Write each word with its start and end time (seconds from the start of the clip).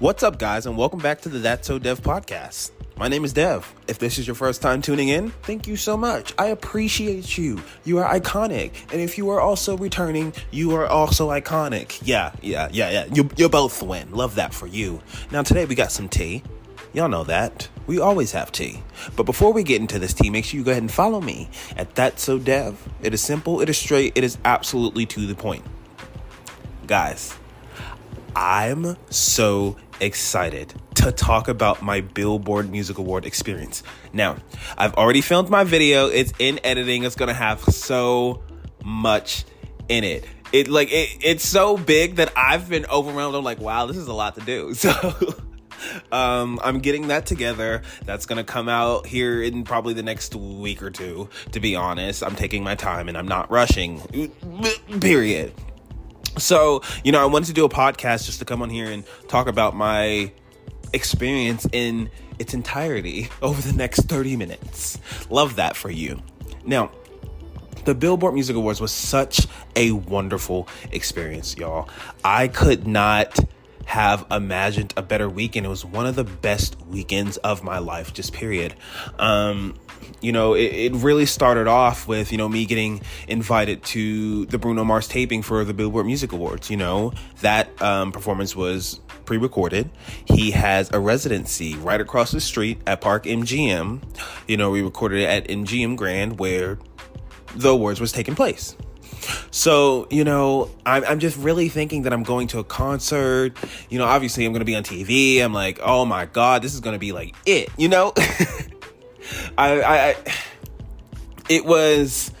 What's 0.00 0.22
up, 0.22 0.38
guys, 0.38 0.64
and 0.64 0.78
welcome 0.78 1.00
back 1.00 1.20
to 1.20 1.28
the 1.28 1.40
That's 1.40 1.68
So 1.68 1.78
Dev 1.78 2.00
podcast. 2.00 2.70
My 2.96 3.06
name 3.06 3.22
is 3.22 3.34
Dev. 3.34 3.70
If 3.86 3.98
this 3.98 4.16
is 4.16 4.26
your 4.26 4.34
first 4.34 4.62
time 4.62 4.80
tuning 4.80 5.08
in, 5.08 5.28
thank 5.42 5.66
you 5.66 5.76
so 5.76 5.94
much. 5.94 6.32
I 6.38 6.46
appreciate 6.46 7.36
you. 7.36 7.60
You 7.84 7.98
are 7.98 8.18
iconic. 8.18 8.72
And 8.92 9.02
if 9.02 9.18
you 9.18 9.28
are 9.28 9.42
also 9.42 9.76
returning, 9.76 10.32
you 10.52 10.74
are 10.74 10.86
also 10.86 11.28
iconic. 11.28 12.00
Yeah, 12.02 12.32
yeah, 12.40 12.70
yeah, 12.72 12.88
yeah. 12.88 13.04
You, 13.12 13.28
you 13.36 13.50
both 13.50 13.82
win. 13.82 14.10
Love 14.12 14.36
that 14.36 14.54
for 14.54 14.66
you. 14.66 15.02
Now, 15.30 15.42
today 15.42 15.66
we 15.66 15.74
got 15.74 15.92
some 15.92 16.08
tea. 16.08 16.44
Y'all 16.94 17.10
know 17.10 17.24
that. 17.24 17.68
We 17.86 18.00
always 18.00 18.32
have 18.32 18.50
tea. 18.50 18.82
But 19.16 19.24
before 19.24 19.52
we 19.52 19.62
get 19.64 19.82
into 19.82 19.98
this 19.98 20.14
tea, 20.14 20.30
make 20.30 20.46
sure 20.46 20.56
you 20.56 20.64
go 20.64 20.70
ahead 20.70 20.82
and 20.82 20.90
follow 20.90 21.20
me 21.20 21.50
at 21.76 21.94
That's 21.94 22.22
So 22.22 22.38
Dev. 22.38 22.88
It 23.02 23.12
is 23.12 23.20
simple, 23.20 23.60
it 23.60 23.68
is 23.68 23.76
straight, 23.76 24.14
it 24.16 24.24
is 24.24 24.38
absolutely 24.46 25.04
to 25.04 25.26
the 25.26 25.34
point. 25.34 25.66
Guys, 26.86 27.36
I'm 28.34 28.96
so 29.10 29.76
excited 30.00 30.74
to 30.96 31.12
talk 31.12 31.48
about 31.48 31.82
my 31.82 32.00
Billboard 32.00 32.70
Music 32.70 32.98
Award 32.98 33.24
experience. 33.24 33.82
Now, 34.12 34.36
I've 34.76 34.94
already 34.94 35.20
filmed 35.20 35.48
my 35.48 35.64
video. 35.64 36.08
It's 36.08 36.32
in 36.38 36.60
editing. 36.64 37.04
It's 37.04 37.14
to 37.14 37.32
have 37.32 37.60
so 37.60 38.42
much 38.84 39.44
in 39.88 40.04
it. 40.04 40.24
It 40.52 40.68
like 40.68 40.88
it, 40.90 41.18
it's 41.22 41.46
so 41.46 41.76
big 41.76 42.16
that 42.16 42.32
I've 42.36 42.68
been 42.68 42.86
overwhelmed. 42.86 43.36
I'm 43.36 43.44
like, 43.44 43.60
wow, 43.60 43.86
this 43.86 43.96
is 43.96 44.08
a 44.08 44.14
lot 44.14 44.34
to 44.36 44.40
do. 44.40 44.74
So 45.80 46.12
um, 46.12 46.60
I'm 46.62 46.80
getting 46.80 47.08
that 47.08 47.24
together. 47.26 47.82
That's 48.04 48.26
gonna 48.26 48.44
come 48.44 48.68
out 48.68 49.06
here 49.06 49.42
in 49.42 49.64
probably 49.64 49.94
the 49.94 50.02
next 50.02 50.34
week 50.34 50.82
or 50.82 50.90
two. 50.90 51.28
To 51.52 51.60
be 51.60 51.76
honest, 51.76 52.22
I'm 52.22 52.36
taking 52.36 52.62
my 52.62 52.74
time 52.74 53.08
and 53.08 53.16
I'm 53.16 53.28
not 53.28 53.50
rushing. 53.50 54.00
Period. 55.00 55.54
So, 56.38 56.82
you 57.04 57.12
know, 57.12 57.20
I 57.20 57.26
wanted 57.26 57.46
to 57.46 57.52
do 57.52 57.64
a 57.64 57.68
podcast 57.68 58.26
just 58.26 58.38
to 58.38 58.44
come 58.44 58.62
on 58.62 58.70
here 58.70 58.90
and 58.90 59.04
talk 59.28 59.46
about 59.46 59.74
my 59.74 60.32
experience 60.92 61.66
in 61.72 62.10
its 62.38 62.54
entirety 62.54 63.28
over 63.42 63.60
the 63.60 63.76
next 63.76 64.02
30 64.02 64.36
minutes. 64.36 64.98
Love 65.28 65.56
that 65.56 65.76
for 65.76 65.90
you. 65.90 66.22
Now, 66.64 66.90
the 67.84 67.94
Billboard 67.94 68.34
Music 68.34 68.56
Awards 68.56 68.80
was 68.80 68.92
such 68.92 69.46
a 69.74 69.92
wonderful 69.92 70.68
experience, 70.92 71.56
y'all. 71.56 71.88
I 72.24 72.48
could 72.48 72.86
not 72.86 73.38
have 73.86 74.24
imagined 74.30 74.94
a 74.96 75.02
better 75.02 75.28
weekend. 75.28 75.66
It 75.66 75.70
was 75.70 75.84
one 75.84 76.06
of 76.06 76.14
the 76.14 76.24
best 76.24 76.80
weekends 76.82 77.38
of 77.38 77.64
my 77.64 77.78
life, 77.78 78.12
just 78.12 78.32
period. 78.32 78.74
Um, 79.18 79.76
you 80.20 80.32
know, 80.32 80.54
it, 80.54 80.92
it, 80.92 80.94
really 80.94 81.26
started 81.26 81.66
off 81.66 82.06
with, 82.06 82.32
you 82.32 82.38
know, 82.38 82.48
me 82.48 82.66
getting 82.66 83.00
invited 83.28 83.82
to 83.84 84.46
the 84.46 84.58
Bruno 84.58 84.84
Mars 84.84 85.08
taping 85.08 85.42
for 85.42 85.64
the 85.64 85.74
Billboard 85.74 86.06
Music 86.06 86.32
Awards. 86.32 86.70
You 86.70 86.76
know, 86.76 87.12
that 87.40 87.80
um, 87.80 88.12
performance 88.12 88.54
was 88.54 89.00
pre 89.24 89.38
recorded. 89.38 89.90
He 90.26 90.50
has 90.50 90.90
a 90.92 91.00
residency 91.00 91.76
right 91.76 92.00
across 92.00 92.32
the 92.32 92.40
street 92.40 92.80
at 92.86 93.00
Park 93.00 93.24
MGM. 93.24 94.02
You 94.46 94.56
know, 94.56 94.70
we 94.70 94.82
recorded 94.82 95.20
it 95.20 95.26
at 95.26 95.48
MGM 95.48 95.96
Grand 95.96 96.38
where 96.38 96.78
the 97.54 97.70
awards 97.70 98.00
was 98.00 98.12
taking 98.12 98.34
place. 98.34 98.76
So, 99.50 100.06
you 100.10 100.24
know, 100.24 100.70
I'm, 100.86 101.04
I'm 101.04 101.18
just 101.18 101.36
really 101.36 101.68
thinking 101.68 102.02
that 102.02 102.12
I'm 102.12 102.22
going 102.22 102.48
to 102.48 102.58
a 102.58 102.64
concert. 102.64 103.56
You 103.88 103.98
know, 103.98 104.06
obviously 104.06 104.44
I'm 104.44 104.52
going 104.52 104.60
to 104.60 104.66
be 104.66 104.76
on 104.76 104.82
TV. 104.82 105.40
I'm 105.40 105.52
like, 105.52 105.78
oh 105.82 106.04
my 106.04 106.26
God, 106.26 106.62
this 106.62 106.74
is 106.74 106.80
going 106.80 106.94
to 106.94 106.98
be 106.98 107.12
like 107.12 107.34
it, 107.46 107.68
you 107.76 107.88
know? 107.88 108.12
I, 109.56 109.82
I, 109.82 110.16
it 111.48 111.64
was 111.64 112.32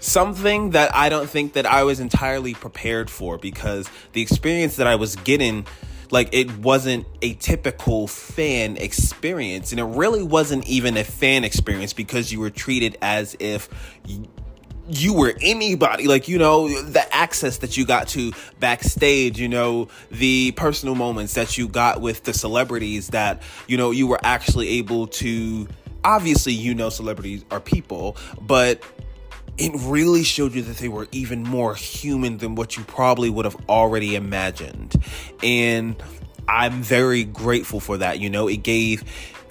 something 0.00 0.70
that 0.70 0.94
I 0.94 1.08
don't 1.08 1.28
think 1.28 1.54
that 1.54 1.66
I 1.66 1.84
was 1.84 2.00
entirely 2.00 2.54
prepared 2.54 3.10
for 3.10 3.38
because 3.38 3.88
the 4.12 4.22
experience 4.22 4.76
that 4.76 4.86
I 4.86 4.96
was 4.96 5.16
getting 5.16 5.66
like 6.10 6.28
it 6.32 6.58
wasn't 6.58 7.06
a 7.22 7.34
typical 7.34 8.06
fan 8.06 8.76
experience. 8.76 9.72
And 9.72 9.80
it 9.80 9.84
really 9.84 10.22
wasn't 10.22 10.66
even 10.68 10.96
a 10.96 11.04
fan 11.04 11.44
experience 11.44 11.92
because 11.92 12.32
you 12.32 12.40
were 12.40 12.50
treated 12.50 12.96
as 13.02 13.36
if 13.40 13.68
you 14.86 15.14
were 15.14 15.34
anybody. 15.40 16.06
Like 16.06 16.28
you 16.28 16.38
know 16.38 16.68
the 16.82 17.14
access 17.14 17.58
that 17.58 17.76
you 17.76 17.86
got 17.86 18.08
to 18.08 18.32
backstage 18.60 19.40
you 19.40 19.48
know 19.48 19.88
the 20.10 20.52
personal 20.52 20.94
moments 20.94 21.34
that 21.34 21.58
you 21.58 21.68
got 21.68 22.00
with 22.00 22.24
the 22.24 22.32
celebrities 22.32 23.08
that 23.08 23.42
you 23.66 23.76
know 23.76 23.90
you 23.90 24.06
were 24.06 24.20
actually 24.22 24.68
able 24.68 25.06
to 25.08 25.66
obviously 26.04 26.52
you 26.52 26.74
know 26.74 26.88
celebrities 26.88 27.44
are 27.50 27.60
people 27.60 28.16
but 28.40 28.82
it 29.56 29.72
really 29.82 30.24
showed 30.24 30.52
you 30.52 30.62
that 30.62 30.76
they 30.78 30.88
were 30.88 31.06
even 31.12 31.42
more 31.42 31.74
human 31.74 32.38
than 32.38 32.54
what 32.56 32.76
you 32.76 32.82
probably 32.84 33.30
would 33.30 33.44
have 33.44 33.56
already 33.68 34.14
imagined 34.14 34.94
and 35.42 35.96
i'm 36.48 36.82
very 36.82 37.24
grateful 37.24 37.80
for 37.80 37.98
that 37.98 38.20
you 38.20 38.28
know 38.28 38.48
it 38.48 38.62
gave 38.62 39.04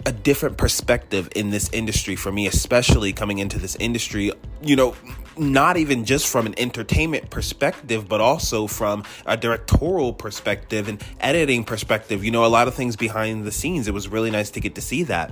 a 0.05 0.11
different 0.11 0.57
perspective 0.57 1.29
in 1.35 1.49
this 1.49 1.69
industry 1.71 2.15
for 2.15 2.31
me, 2.31 2.47
especially 2.47 3.13
coming 3.13 3.39
into 3.39 3.57
this 3.57 3.75
industry, 3.77 4.31
you 4.61 4.75
know, 4.75 4.95
not 5.37 5.77
even 5.77 6.05
just 6.05 6.27
from 6.27 6.45
an 6.45 6.53
entertainment 6.57 7.29
perspective, 7.29 8.07
but 8.07 8.21
also 8.21 8.67
from 8.67 9.03
a 9.25 9.37
directorial 9.37 10.13
perspective 10.13 10.87
and 10.87 11.03
editing 11.19 11.63
perspective. 11.63 12.23
You 12.23 12.31
know, 12.31 12.45
a 12.45 12.47
lot 12.47 12.67
of 12.67 12.75
things 12.75 12.95
behind 12.95 13.45
the 13.45 13.51
scenes. 13.51 13.87
It 13.87 13.93
was 13.93 14.07
really 14.07 14.29
nice 14.29 14.51
to 14.51 14.59
get 14.59 14.75
to 14.75 14.81
see 14.81 15.03
that. 15.03 15.31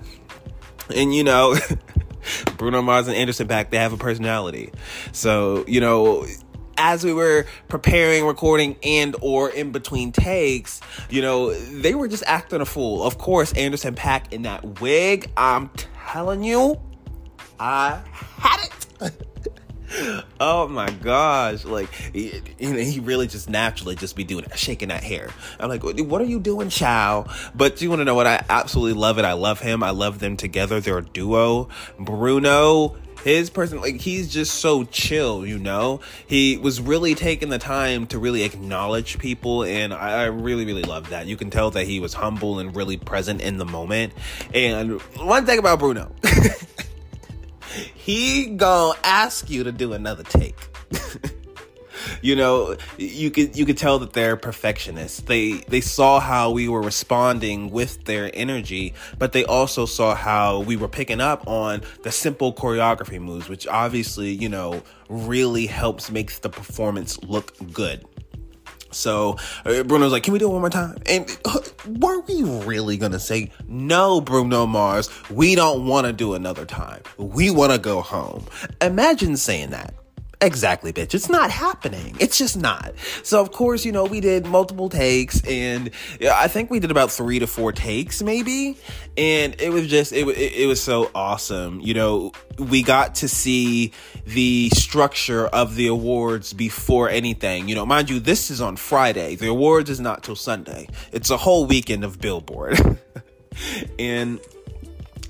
And, 0.91 1.13
you 1.13 1.23
know, 1.23 1.55
Bruno 2.57 2.81
Mars 2.81 3.07
and 3.07 3.15
Anderson 3.15 3.47
.Paak, 3.47 3.69
they 3.69 3.77
have 3.77 3.93
a 3.93 3.97
personality. 3.97 4.71
So, 5.11 5.65
you 5.67 5.81
know, 5.81 6.25
as 6.77 7.03
we 7.03 7.13
were 7.13 7.45
preparing, 7.67 8.25
recording, 8.25 8.75
and 8.83 9.15
or 9.21 9.49
in 9.49 9.71
between 9.71 10.11
takes, 10.11 10.81
you 11.09 11.21
know, 11.21 11.53
they 11.53 11.95
were 11.95 12.07
just 12.07 12.23
acting 12.25 12.61
a 12.61 12.65
fool. 12.65 13.03
Of 13.03 13.17
course, 13.17 13.53
Anderson 13.53 13.95
.Paak 13.95 14.31
in 14.33 14.43
that 14.43 14.81
wig, 14.81 15.29
I'm 15.37 15.69
telling 16.11 16.43
you, 16.43 16.79
I 17.59 18.01
had 18.37 18.69
it. 19.01 19.27
oh 20.39 20.67
my 20.67 20.89
gosh 20.89 21.65
like 21.65 21.91
he, 21.93 22.41
he 22.57 22.99
really 22.99 23.27
just 23.27 23.49
naturally 23.49 23.95
just 23.95 24.15
be 24.15 24.23
doing 24.23 24.45
shaking 24.55 24.89
that 24.89 25.03
hair. 25.03 25.29
I'm 25.59 25.69
like 25.69 25.83
what 25.83 26.21
are 26.21 26.25
you 26.25 26.39
doing 26.39 26.69
chow 26.69 27.27
but 27.55 27.81
you 27.81 27.89
want 27.89 27.99
to 27.99 28.05
know 28.05 28.15
what? 28.15 28.27
I 28.27 28.43
absolutely 28.49 28.99
love 28.99 29.17
it. 29.17 29.25
I 29.25 29.33
love 29.33 29.59
him. 29.59 29.83
I 29.83 29.91
love 29.91 30.19
them 30.19 30.37
together. 30.37 30.79
They're 30.79 30.99
a 30.99 31.05
duo. 31.05 31.69
Bruno 31.99 32.95
his 33.23 33.51
person 33.51 33.79
like 33.79 33.97
he's 33.97 34.31
just 34.33 34.55
so 34.55 34.83
chill 34.85 35.45
you 35.45 35.59
know? 35.59 35.99
He 36.25 36.57
was 36.57 36.81
really 36.81 37.15
taking 37.15 37.49
the 37.49 37.59
time 37.59 38.07
to 38.07 38.19
really 38.19 38.43
acknowledge 38.43 39.19
people 39.19 39.63
and 39.63 39.93
i 39.93 40.25
really 40.25 40.65
really 40.65 40.83
love 40.83 41.09
that. 41.09 41.27
You 41.27 41.37
can 41.37 41.49
tell 41.49 41.71
that 41.71 41.85
he 41.85 41.99
was 41.99 42.13
humble 42.13 42.59
and 42.59 42.75
really 42.75 42.97
present 42.97 43.41
in 43.41 43.57
the 43.57 43.65
moment. 43.65 44.13
And 44.53 45.01
one 45.17 45.45
thing 45.45 45.59
about 45.59 45.79
bruno 45.79 46.11
he 47.93 48.47
gonna 48.47 48.97
ask 49.03 49.49
you 49.49 49.63
to 49.63 49.71
do 49.71 49.93
another 49.93 50.23
take. 50.23 50.55
You 52.21 52.35
know 52.35 52.77
you 52.97 53.31
could 53.31 53.55
you 53.55 53.65
could 53.65 53.77
tell 53.77 53.99
that 53.99 54.13
they're 54.13 54.37
perfectionists. 54.37 55.21
They 55.21 55.53
they 55.67 55.81
saw 55.81 56.19
how 56.19 56.51
we 56.51 56.67
were 56.67 56.81
responding 56.81 57.69
with 57.71 58.05
their 58.05 58.29
energy 58.33 58.93
but 59.17 59.33
they 59.33 59.45
also 59.45 59.85
saw 59.85 60.15
how 60.15 60.59
we 60.59 60.75
were 60.75 60.87
picking 60.87 61.21
up 61.21 61.47
on 61.47 61.81
the 62.03 62.11
simple 62.11 62.53
choreography 62.53 63.19
moves 63.19 63.49
which 63.49 63.67
obviously 63.67 64.31
you 64.31 64.49
know 64.49 64.83
really 65.09 65.65
helps 65.65 66.11
make 66.11 66.31
the 66.41 66.49
performance 66.49 67.21
look 67.23 67.53
good 67.71 68.05
so 68.91 69.37
uh, 69.65 69.83
Bruno's 69.83 70.11
like, 70.11 70.23
"Can 70.23 70.33
we 70.33 70.39
do 70.39 70.49
it 70.49 70.51
one 70.51 70.61
more 70.61 70.69
time?" 70.69 70.97
And 71.07 71.25
uh, 71.45 71.59
were 71.99 72.21
we 72.21 72.43
really 72.43 72.97
gonna 72.97 73.19
say 73.19 73.51
no, 73.67 74.21
Bruno 74.21 74.65
Mars? 74.65 75.09
We 75.29 75.55
don't 75.55 75.85
want 75.85 76.07
to 76.07 76.13
do 76.13 76.33
another 76.33 76.65
time. 76.65 77.01
We 77.17 77.49
want 77.49 77.71
to 77.71 77.79
go 77.79 78.01
home. 78.01 78.45
Imagine 78.81 79.37
saying 79.37 79.71
that. 79.71 79.93
Exactly, 80.41 80.91
bitch. 80.91 81.13
It's 81.13 81.29
not 81.29 81.51
happening. 81.51 82.17
It's 82.19 82.35
just 82.35 82.57
not. 82.57 82.93
So, 83.21 83.39
of 83.39 83.51
course, 83.51 83.85
you 83.85 83.91
know, 83.91 84.05
we 84.05 84.19
did 84.21 84.47
multiple 84.47 84.89
takes 84.89 85.45
and 85.45 85.91
I 86.19 86.47
think 86.47 86.71
we 86.71 86.79
did 86.79 86.89
about 86.89 87.11
three 87.11 87.37
to 87.39 87.47
four 87.47 87.71
takes 87.71 88.23
maybe. 88.23 88.75
And 89.15 89.59
it 89.61 89.71
was 89.71 89.87
just, 89.87 90.11
it, 90.13 90.27
it, 90.27 90.53
it 90.63 90.65
was 90.67 90.81
so 90.81 91.11
awesome. 91.13 91.79
You 91.79 91.93
know, 91.93 92.31
we 92.57 92.81
got 92.81 93.15
to 93.15 93.27
see 93.27 93.93
the 94.25 94.69
structure 94.73 95.45
of 95.45 95.75
the 95.75 95.87
awards 95.87 96.53
before 96.53 97.07
anything. 97.07 97.69
You 97.69 97.75
know, 97.75 97.85
mind 97.85 98.09
you, 98.09 98.19
this 98.19 98.49
is 98.49 98.61
on 98.61 98.77
Friday. 98.77 99.35
The 99.35 99.47
awards 99.47 99.91
is 99.91 99.99
not 99.99 100.23
till 100.23 100.35
Sunday. 100.35 100.87
It's 101.11 101.29
a 101.29 101.37
whole 101.37 101.65
weekend 101.67 102.03
of 102.03 102.19
Billboard. 102.19 102.97
and 103.99 104.39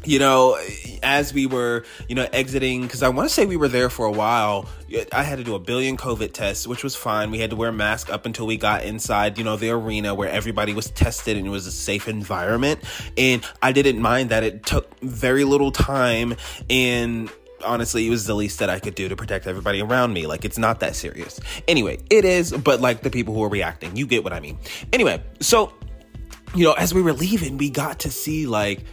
you 0.03 0.19
know, 0.19 0.57
as 1.03 1.33
we 1.33 1.45
were, 1.45 1.85
you 2.07 2.15
know, 2.15 2.27
exiting, 2.33 2.81
because 2.83 3.03
I 3.03 3.09
want 3.09 3.29
to 3.29 3.33
say 3.33 3.45
we 3.45 3.57
were 3.57 3.67
there 3.67 3.89
for 3.89 4.05
a 4.05 4.11
while. 4.11 4.67
I 5.11 5.23
had 5.23 5.37
to 5.37 5.43
do 5.43 5.55
a 5.55 5.59
billion 5.59 5.95
COVID 5.97 6.33
tests, 6.33 6.67
which 6.67 6.83
was 6.83 6.95
fine. 6.95 7.31
We 7.31 7.39
had 7.39 7.51
to 7.51 7.55
wear 7.55 7.69
a 7.69 7.73
mask 7.73 8.09
up 8.09 8.25
until 8.25 8.47
we 8.47 8.57
got 8.57 8.83
inside, 8.83 9.37
you 9.37 9.43
know, 9.43 9.57
the 9.57 9.69
arena 9.69 10.15
where 10.15 10.29
everybody 10.29 10.73
was 10.73 10.89
tested 10.89 11.37
and 11.37 11.45
it 11.45 11.49
was 11.49 11.67
a 11.67 11.71
safe 11.71 12.07
environment. 12.07 12.83
And 13.17 13.45
I 13.61 13.71
didn't 13.71 14.01
mind 14.01 14.29
that 14.29 14.43
it 14.43 14.65
took 14.65 14.99
very 15.01 15.43
little 15.43 15.71
time 15.71 16.35
and 16.69 17.31
honestly, 17.63 18.07
it 18.07 18.09
was 18.09 18.25
the 18.25 18.33
least 18.33 18.57
that 18.57 18.71
I 18.71 18.79
could 18.79 18.95
do 18.95 19.07
to 19.07 19.15
protect 19.15 19.45
everybody 19.45 19.81
around 19.81 20.13
me. 20.13 20.25
Like, 20.25 20.45
it's 20.45 20.57
not 20.57 20.79
that 20.79 20.95
serious. 20.95 21.39
Anyway, 21.67 21.99
it 22.09 22.25
is, 22.25 22.51
but 22.51 22.81
like 22.81 23.03
the 23.03 23.11
people 23.11 23.35
who 23.35 23.43
are 23.43 23.49
reacting, 23.49 23.95
you 23.95 24.07
get 24.07 24.23
what 24.23 24.33
I 24.33 24.39
mean. 24.39 24.57
Anyway, 24.91 25.21
so 25.41 25.71
you 26.55 26.65
know, 26.65 26.73
as 26.73 26.93
we 26.93 27.01
were 27.01 27.13
leaving, 27.13 27.57
we 27.57 27.69
got 27.69 27.99
to 27.99 28.11
see 28.11 28.45
like 28.45 28.83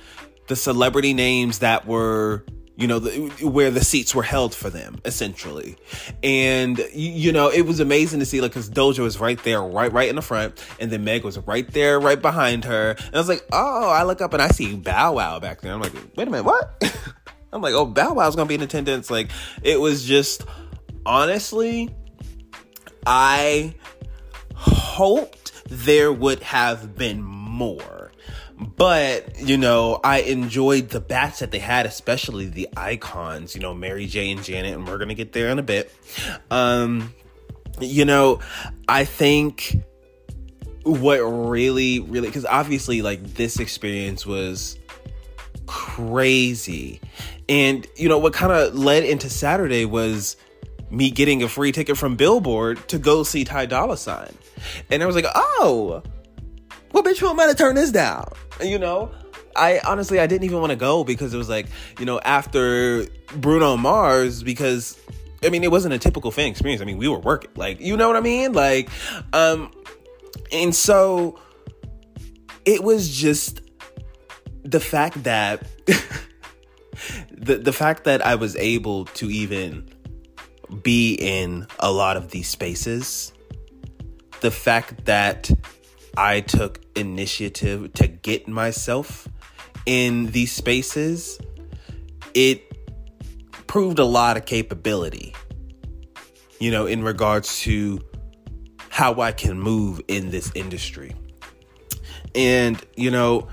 the 0.49 0.57
celebrity 0.57 1.15
names 1.15 1.61
that 1.61 1.87
were 1.87 2.45
you 2.79 2.87
know, 2.87 3.01
the, 3.01 3.45
where 3.45 3.73
the 3.73 3.83
seats 3.83 4.15
were 4.15 4.23
held 4.23 4.55
for 4.55 4.71
them, 4.71 5.01
essentially. 5.05 5.77
And, 6.23 6.81
you 6.95 7.33
know, 7.33 7.49
it 7.49 7.63
was 7.63 7.81
amazing 7.81 8.21
to 8.21 8.27
see, 8.27 8.41
like, 8.41 8.53
because 8.53 8.71
Doja 8.71 9.01
was 9.01 9.19
right 9.19 9.43
there, 9.43 9.61
right, 9.61 9.93
right 9.93 10.09
in 10.09 10.15
the 10.15 10.23
front, 10.23 10.65
and 10.79 10.89
then 10.89 11.03
Meg 11.03 11.25
was 11.25 11.39
right 11.39 11.69
there, 11.73 11.99
right 11.99 12.23
behind 12.23 12.65
her. 12.67 12.91
And 12.93 13.15
I 13.17 13.19
was 13.19 13.29
like, 13.29 13.45
oh, 13.53 13.91
I 13.91 14.05
look 14.05 14.21
up 14.21 14.33
and 14.33 14.41
I 14.41 14.47
see 14.51 14.77
Bow 14.77 15.15
Wow 15.15 15.41
back 15.41 15.61
there. 15.61 15.73
I'm 15.73 15.81
like, 15.81 15.93
wait 16.15 16.29
a 16.29 16.31
minute, 16.31 16.45
what? 16.45 16.81
I'm 17.53 17.63
like, 17.63 17.75
oh, 17.75 17.85
Bow 17.85 18.13
Wow's 18.13 18.37
gonna 18.37 18.47
be 18.47 18.55
in 18.55 18.63
attendance. 18.63 19.11
Like, 19.11 19.31
it 19.65 19.81
was 19.81 20.05
just, 20.05 20.45
honestly, 21.05 21.93
I 23.09 23.75
hoped 24.55 25.65
there 25.69 26.13
would 26.13 26.45
have 26.45 26.95
been 26.97 27.25
more 27.25 27.98
but, 28.59 29.39
you 29.41 29.57
know, 29.57 30.01
I 30.03 30.21
enjoyed 30.21 30.89
the 30.89 31.01
bats 31.01 31.39
that 31.39 31.51
they 31.51 31.61
had, 31.61 31.87
especially 31.87 32.47
the 32.47 32.69
icons, 32.77 33.55
you 33.55 33.61
know, 33.61 33.73
Mary 33.73 34.07
J 34.07 34.33
and 34.33 34.43
Janet, 34.43 34.75
and 34.75 34.87
we're 34.87 34.99
going 34.99 35.09
to 35.09 35.15
get 35.15 35.33
there 35.33 35.49
in 35.49 35.59
a 35.59 35.63
bit. 35.63 35.93
Um, 36.51 37.15
you 37.81 38.05
know, 38.05 38.41
I 38.89 39.05
think 39.05 39.77
what 40.83 41.19
really, 41.19 42.01
really, 42.01 42.29
because 42.29 42.45
obviously, 42.45 43.03
like, 43.03 43.23
this 43.35 43.61
experience 43.61 44.27
was 44.27 44.77
crazy. 45.67 47.01
And, 47.49 47.87
you 47.95 48.09
know, 48.09 48.19
what 48.19 48.33
kind 48.33 48.53
of 48.53 48.75
led 48.75 49.05
into 49.05 49.31
Saturday 49.31 49.85
was 49.85 50.37
me 50.91 51.11
getting 51.11 51.43
a 51.43 51.49
free 51.49 51.71
ticket 51.71 51.97
from 51.97 52.17
Billboard 52.17 52.89
to 52.89 52.99
go 52.99 53.23
see 53.23 53.45
Ty 53.45 53.67
Dolla 53.67 53.97
Sign. 53.97 54.35
And 54.91 55.03
I 55.03 55.07
was 55.07 55.15
like, 55.15 55.27
oh, 55.35 56.03
well, 57.03 57.15
bitch, 57.15 57.19
who 57.19 57.29
am 57.29 57.39
I 57.39 57.47
to 57.47 57.55
turn 57.55 57.77
this 57.77 57.93
down? 57.93 58.29
You 58.61 58.79
know? 58.79 59.11
I 59.55 59.81
honestly 59.85 60.21
I 60.21 60.27
didn't 60.27 60.45
even 60.45 60.61
want 60.61 60.71
to 60.71 60.77
go 60.77 61.05
because 61.05 61.35
it 61.35 61.37
was 61.37 61.49
like, 61.49 61.67
you 61.99 62.07
know, 62.07 62.21
after 62.21 63.07
Bruno 63.37 63.77
Mars, 63.77 64.43
because 64.43 65.01
I 65.43 65.49
mean 65.49 65.65
it 65.65 65.71
wasn't 65.71 65.95
a 65.95 65.99
typical 65.99 66.31
fan 66.31 66.49
experience. 66.49 66.81
I 66.81 66.85
mean, 66.85 66.99
we 66.99 67.09
were 67.09 67.19
working. 67.19 67.51
Like, 67.57 67.81
you 67.81 67.97
know 67.97 68.07
what 68.07 68.17
I 68.17 68.21
mean? 68.21 68.53
Like, 68.53 68.89
um, 69.33 69.73
and 70.53 70.75
so 70.75 71.41
it 72.65 72.83
was 72.83 73.09
just 73.09 73.61
the 74.63 74.81
fact 74.81 75.25
that 75.25 75.67
the 77.33 77.57
the 77.57 77.73
fact 77.73 78.05
that 78.05 78.25
I 78.25 78.37
was 78.37 78.55
able 78.57 79.07
to 79.07 79.29
even 79.29 79.89
be 80.83 81.15
in 81.15 81.67
a 81.81 81.91
lot 81.91 82.17
of 82.17 82.31
these 82.31 82.49
spaces, 82.49 83.33
the 84.41 84.53
fact 84.53 85.07
that 85.07 85.51
I 86.19 86.41
took 86.41 86.81
initiative 86.97 87.93
to 87.93 88.09
get 88.09 88.49
myself 88.49 89.29
in 89.87 90.33
these 90.33 90.51
spaces, 90.51 91.39
it 92.35 92.65
proved 93.69 94.01
a 94.01 94.05
lot 94.05 94.37
of 94.37 94.45
capability, 94.45 95.33
you 96.59 96.73
know, 96.73 96.87
in 96.87 97.05
regards 97.05 97.61
to 97.61 98.01
how 98.89 99.21
I 99.21 99.31
can 99.31 99.61
move 99.61 100.01
in 100.09 100.31
this 100.31 100.51
industry. 100.57 101.15
And, 102.35 102.85
you 102.97 103.13
know, 103.13 103.47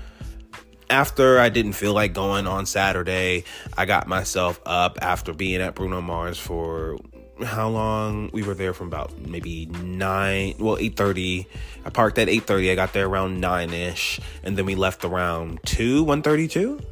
after 0.90 1.38
I 1.38 1.50
didn't 1.50 1.74
feel 1.74 1.92
like 1.92 2.14
going 2.14 2.48
on 2.48 2.66
Saturday, 2.66 3.44
I 3.78 3.84
got 3.84 4.08
myself 4.08 4.60
up 4.66 4.98
after 5.00 5.32
being 5.32 5.60
at 5.60 5.76
Bruno 5.76 6.00
Mars 6.00 6.36
for 6.36 6.98
how 7.44 7.68
long? 7.68 8.30
We 8.32 8.42
were 8.42 8.54
there 8.54 8.72
from 8.72 8.88
about 8.88 9.18
maybe 9.18 9.66
9 9.66 10.54
well 10.58 10.76
8.30 10.76 11.46
i 11.84 11.90
parked 11.90 12.18
at 12.18 12.28
8.30 12.28 12.72
i 12.72 12.74
got 12.74 12.92
there 12.92 13.06
around 13.06 13.42
9ish 13.42 14.20
and 14.42 14.56
then 14.56 14.64
we 14.64 14.74
left 14.74 15.04
around 15.04 15.60
2 15.66 16.04
1.32 16.04 16.84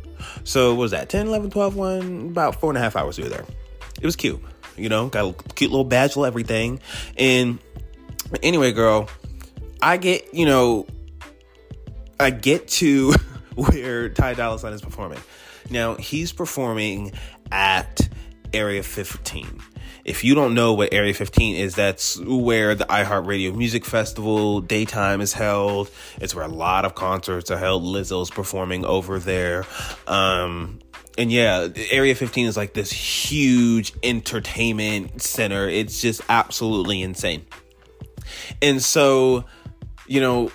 so 0.45 0.75
was 0.75 0.91
that? 0.93 1.09
10 1.09 1.29
11 1.29 1.51
12 1.51 1.77
1 1.77 2.27
about 2.29 2.61
four 2.61 2.71
and 2.71 2.79
a 2.79 2.81
half 2.81 2.97
hours 2.97 3.19
we 3.19 3.25
were 3.25 3.31
there. 3.31 3.45
It 4.01 4.07
was 4.07 4.17
cute 4.17 4.43
you 4.77 4.89
know? 4.89 5.09
Got 5.09 5.25
a 5.25 5.53
cute 5.55 5.71
little 5.71 5.85
badge 5.85 6.17
and 6.17 6.27
everything. 6.27 6.81
And 7.17 7.59
anyway 8.43 8.73
girl 8.73 9.09
i 9.81 9.97
get 9.97 10.35
you 10.35 10.47
know 10.47 10.87
i 12.19 12.31
get 12.31 12.69
to 12.69 13.13
where 13.55 14.09
ty 14.09 14.35
dolla 14.35 14.59
sign 14.59 14.73
is 14.73 14.83
performing. 14.83 15.21
Now 15.71 15.95
he's 15.95 16.33
performing 16.33 17.13
at 17.51 18.09
area 18.53 18.83
15 18.83 19.61
if 20.05 20.23
you 20.23 20.35
don't 20.35 20.55
know 20.55 20.75
what 20.75 20.93
Area 20.93 21.15
15 21.15 21.57
is, 21.57 21.75
that's 21.75 22.21
where 22.21 22.75
the 22.75 22.85
iHeartRadio 22.85 23.57
Music 23.57 23.85
Festival 23.85 24.61
daytime 24.61 25.21
is 25.21 25.33
held. 25.33 25.91
It's 26.21 26.35
where 26.35 26.45
a 26.45 26.49
lot 26.49 26.85
of 26.85 26.95
concerts 26.95 27.51
are 27.51 27.57
held. 27.57 27.83
Lizzo's 27.85 28.31
performing 28.31 28.85
over 28.85 29.19
there. 29.19 29.65
Um, 30.07 30.81
and 31.17 31.33
yeah, 31.33 31.69
Area 31.91 32.15
15 32.15 32.47
is 32.47 32.57
like 32.57 32.75
this 32.75 32.93
huge 32.93 33.95
entertainment 34.03 35.23
center. 35.23 35.69
It's 35.69 36.01
just 36.03 36.21
absolutely 36.29 37.01
insane. 37.01 37.47
And 38.61 38.83
so, 38.83 39.45
you 40.07 40.21
know, 40.21 40.51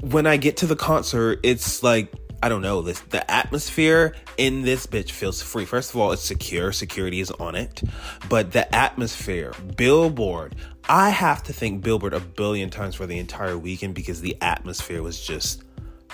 when 0.00 0.26
I 0.26 0.36
get 0.36 0.58
to 0.58 0.66
the 0.66 0.76
concert, 0.76 1.40
it's 1.42 1.82
like 1.82 2.12
I 2.42 2.48
don't 2.48 2.62
know 2.62 2.80
this 2.80 3.00
the 3.00 3.28
atmosphere 3.30 4.14
in 4.38 4.62
this 4.62 4.86
bitch 4.86 5.10
feels 5.10 5.42
free. 5.42 5.66
First 5.66 5.90
of 5.90 6.00
all, 6.00 6.12
it's 6.12 6.22
secure, 6.22 6.72
security 6.72 7.20
is 7.20 7.30
on 7.32 7.54
it, 7.54 7.82
but 8.28 8.52
the 8.52 8.74
atmosphere, 8.74 9.52
Billboard, 9.76 10.56
I 10.88 11.10
have 11.10 11.42
to 11.44 11.52
thank 11.52 11.82
Billboard 11.82 12.14
a 12.14 12.20
billion 12.20 12.70
times 12.70 12.94
for 12.94 13.06
the 13.06 13.18
entire 13.18 13.58
weekend 13.58 13.94
because 13.94 14.22
the 14.22 14.36
atmosphere 14.40 15.02
was 15.02 15.20
just 15.20 15.62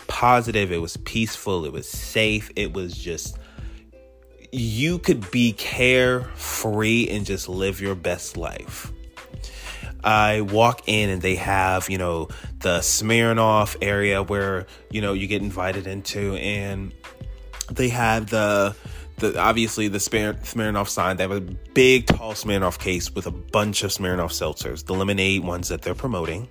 positive, 0.08 0.72
it 0.72 0.78
was 0.78 0.96
peaceful, 0.98 1.64
it 1.64 1.72
was 1.72 1.88
safe, 1.88 2.50
it 2.56 2.72
was 2.72 2.96
just 2.96 3.38
you 4.52 4.98
could 4.98 5.30
be 5.30 5.52
carefree 5.52 7.08
and 7.10 7.26
just 7.26 7.48
live 7.48 7.80
your 7.80 7.94
best 7.94 8.36
life. 8.36 8.92
I 10.06 10.42
walk 10.42 10.82
in 10.86 11.10
and 11.10 11.20
they 11.20 11.34
have, 11.34 11.90
you 11.90 11.98
know, 11.98 12.28
the 12.60 12.78
Smirnoff 12.78 13.76
area 13.82 14.22
where, 14.22 14.66
you 14.90 15.00
know, 15.00 15.12
you 15.12 15.26
get 15.26 15.42
invited 15.42 15.88
into 15.88 16.36
and 16.36 16.92
they 17.70 17.88
have 17.88 18.30
the 18.30 18.76
the 19.18 19.38
obviously 19.40 19.88
the 19.88 19.98
Smirnoff 19.98 20.88
sign. 20.88 21.16
They 21.16 21.24
have 21.24 21.32
a 21.32 21.40
big, 21.40 22.06
tall 22.06 22.34
Smirnoff 22.34 22.78
case 22.78 23.12
with 23.14 23.26
a 23.26 23.30
bunch 23.30 23.82
of 23.82 23.90
Smirnoff 23.90 24.30
seltzers, 24.30 24.84
the 24.84 24.94
lemonade 24.94 25.42
ones 25.42 25.68
that 25.68 25.82
they're 25.82 25.94
promoting. 25.94 26.48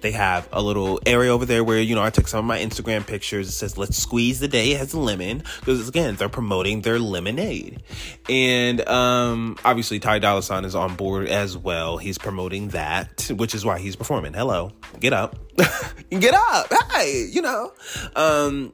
They 0.00 0.12
have 0.12 0.48
a 0.52 0.62
little 0.62 1.00
area 1.06 1.30
over 1.30 1.46
there 1.46 1.64
where, 1.64 1.80
you 1.80 1.94
know, 1.94 2.02
I 2.02 2.10
took 2.10 2.28
some 2.28 2.40
of 2.40 2.44
my 2.44 2.58
Instagram 2.58 3.06
pictures. 3.06 3.48
It 3.48 3.52
says, 3.52 3.78
let's 3.78 3.96
squeeze 3.96 4.40
the 4.40 4.48
day. 4.48 4.72
It 4.72 4.78
has 4.78 4.92
a 4.92 5.00
lemon. 5.00 5.42
Because 5.60 5.88
again, 5.88 6.16
they're 6.16 6.28
promoting 6.28 6.82
their 6.82 6.98
lemonade. 6.98 7.82
And 8.28 8.86
um, 8.88 9.56
obviously, 9.64 9.98
Ty 9.98 10.20
Dolla 10.20 10.42
Sign 10.42 10.64
is 10.64 10.74
on 10.74 10.96
board 10.96 11.28
as 11.28 11.56
well. 11.56 11.98
He's 11.98 12.18
promoting 12.18 12.68
that, 12.68 13.30
which 13.34 13.54
is 13.54 13.64
why 13.64 13.78
he's 13.78 13.96
performing. 13.96 14.34
Hello, 14.34 14.72
get 15.00 15.12
up. 15.12 15.38
get 16.10 16.34
up. 16.34 16.72
Hey, 16.92 17.28
you 17.30 17.42
know. 17.42 17.72
Um, 18.14 18.72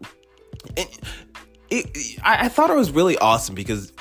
it, 0.76 0.98
it, 1.70 2.18
I, 2.22 2.46
I 2.46 2.48
thought 2.48 2.70
it 2.70 2.76
was 2.76 2.90
really 2.90 3.16
awesome 3.18 3.54
because 3.54 3.92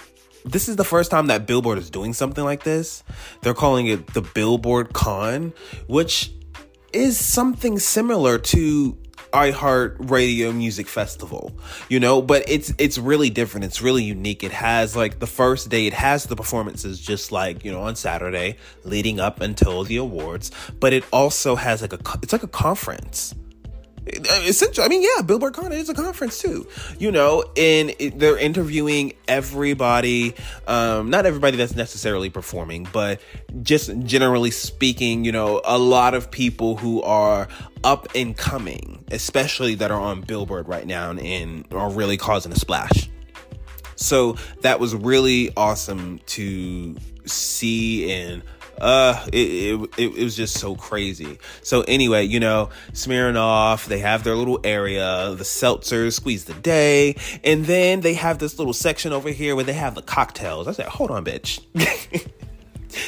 this 0.46 0.68
is 0.68 0.76
the 0.76 0.84
first 0.84 1.12
time 1.12 1.28
that 1.28 1.46
Billboard 1.46 1.78
is 1.78 1.90
doing 1.90 2.14
something 2.14 2.44
like 2.44 2.64
this. 2.64 3.04
They're 3.42 3.54
calling 3.54 3.88
it 3.88 4.14
the 4.14 4.22
Billboard 4.22 4.94
Con, 4.94 5.54
which 5.88 6.32
is 6.94 7.20
something 7.20 7.80
similar 7.80 8.38
to 8.38 8.98
iHeart 9.34 9.96
Radio 10.12 10.52
Music 10.52 10.88
Festival, 10.88 11.54
you 11.90 12.00
know, 12.00 12.22
but 12.22 12.44
it's 12.48 12.74
it's 12.78 12.98
really 12.98 13.30
different. 13.30 13.66
It's 13.66 13.82
really 13.82 14.04
unique. 14.04 14.44
It 14.44 14.52
has 14.52 14.96
like 14.96 15.20
the 15.20 15.28
first 15.28 15.70
day, 15.70 15.88
it 15.88 15.94
has 15.94 16.26
the 16.26 16.36
performances 16.36 17.00
just 17.00 17.32
like 17.32 17.64
you 17.64 17.72
know 17.72 17.82
on 17.82 17.96
Saturday, 17.96 18.58
leading 18.84 19.20
up 19.20 19.40
until 19.40 19.84
the 19.84 19.98
awards. 19.98 20.52
But 20.80 20.92
it 20.94 21.06
also 21.14 21.56
has 21.56 21.82
like 21.82 21.94
a 21.94 22.00
it's 22.22 22.34
like 22.34 22.44
a 22.44 22.48
conference 22.48 23.34
essentially 24.08 24.84
i 24.84 24.90
mean 24.90 25.02
yeah 25.02 25.22
billboard 25.22 25.54
con 25.54 25.72
is 25.72 25.88
a 25.88 25.94
conference 25.94 26.42
too. 26.42 26.68
You 26.98 27.12
know 27.12 27.44
and 27.56 27.94
it, 28.00 28.18
they're 28.18 28.38
interviewing 28.38 29.14
everybody 29.28 30.34
um 30.68 31.10
not 31.10 31.26
everybody 31.26 31.58
that's 31.58 31.76
necessarily 31.76 32.30
performing 32.30 32.88
but 32.92 33.22
just 33.62 33.96
generally 34.00 34.50
speaking 34.50 35.24
you 35.24 35.32
know 35.32 35.62
a 35.66 35.78
lot 35.78 36.16
of 36.16 36.32
people 36.32 36.78
who 36.78 37.02
are 37.04 37.48
up 37.84 38.08
and 38.16 38.36
coming 38.36 39.04
especially 39.12 39.76
that 39.76 39.92
are 39.92 40.00
on 40.00 40.22
billboard 40.22 40.68
right 40.68 40.88
now 40.88 41.12
and 41.12 41.66
are 41.72 41.90
really 41.90 42.18
causing 42.18 42.52
a 42.52 42.56
splash. 42.56 43.10
So 43.96 44.36
that 44.62 44.80
was 44.80 44.96
really 44.96 45.52
awesome 45.56 46.20
to 46.28 46.96
see 47.26 48.12
and 48.12 48.42
uh 48.82 49.26
it, 49.32 49.90
it, 49.98 50.18
it, 50.18 50.24
was 50.24 50.36
just 50.36 50.60
so 50.60 50.76
crazy. 50.76 51.40
So 51.62 51.82
anyway 51.82 52.24
you 52.24 52.40
know 52.40 52.70
Smirnoff, 52.94 53.86
they 53.86 54.00
have 54.00 54.24
their 54.24 54.36
little 54.36 54.60
area. 54.64 55.34
The 55.36 55.44
seltzers 55.44 56.14
squeeze 56.14 56.46
the 56.46 56.54
day. 56.54 57.16
And 57.44 57.66
then 57.66 58.02
they 58.02 58.16
have 58.16 58.40
this 58.40 58.58
little 58.58 58.74
section 58.74 59.14
over 59.14 59.30
here 59.30 59.56
where 59.56 59.66
they 59.66 59.74
have 59.74 59.96
the 59.96 60.02
cocktails. 60.02 60.68
I 60.68 60.72
said 60.74 60.88
hold 60.88 61.12
on 61.12 61.24
bitch 61.24 61.62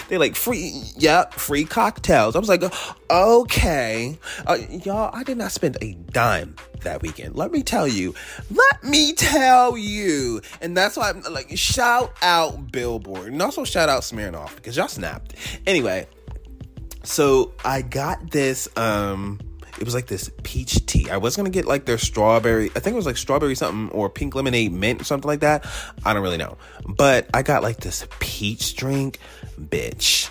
They 0.10 0.18
like 0.18 0.36
free, 0.36 0.84
yep, 0.98 1.34
free 1.34 1.66
cocktails. 1.66 2.36
I 2.36 2.40
was 2.40 2.50
like, 2.50 2.64
okay, 3.10 4.18
uh, 4.46 4.58
y'all. 4.70 5.12
I 5.14 5.24
did 5.24 5.38
not 5.38 5.52
spend 5.52 5.78
a 5.82 5.94
dime 6.12 6.56
that 6.82 7.02
weekend. 7.02 7.36
Let 7.36 7.52
me 7.52 7.64
tell 7.64 7.88
you. 7.88 8.14
Let 8.50 8.84
me 8.84 9.14
tell 9.14 9.78
you. 9.78 10.42
And 10.62 10.76
that's 10.76 10.98
why 10.98 11.10
I'm 11.10 11.22
like, 11.34 11.58
shout 11.58 12.14
out 12.22 12.72
Billboard, 12.72 13.32
and 13.32 13.42
also 13.42 13.64
shout 13.64 13.90
out 13.90 14.02
Smirnoff 14.02 14.56
because 14.56 14.78
y'all 14.78 14.88
snapped. 14.88 15.36
Anyway, 15.66 16.08
so 17.04 17.54
I 17.64 17.82
got 17.82 18.32
this. 18.32 18.68
Um, 18.78 19.40
it 19.80 19.86
was 19.86 19.94
like 19.94 20.08
this 20.08 20.30
peach 20.44 20.86
tea. 20.86 21.10
I 21.10 21.18
was 21.18 21.36
gonna 21.36 21.50
get 21.50 21.66
like 21.66 21.86
their 21.86 21.98
strawberry. 21.98 22.70
I 22.76 22.80
think 22.80 22.94
it 22.94 22.98
was 22.98 23.06
like 23.06 23.18
strawberry 23.18 23.56
something 23.56 23.90
or 23.98 24.10
pink 24.10 24.36
lemonade 24.36 24.72
mint 24.72 25.02
or 25.02 25.04
something 25.04 25.28
like 25.28 25.42
that. 25.42 25.66
I 26.06 26.14
don't 26.14 26.24
really 26.24 26.38
know, 26.38 26.58
but 26.88 27.28
I 27.34 27.42
got 27.42 27.64
like 27.64 27.78
this 27.78 28.06
peach 28.20 28.76
drink, 28.76 29.20
bitch. 29.60 30.30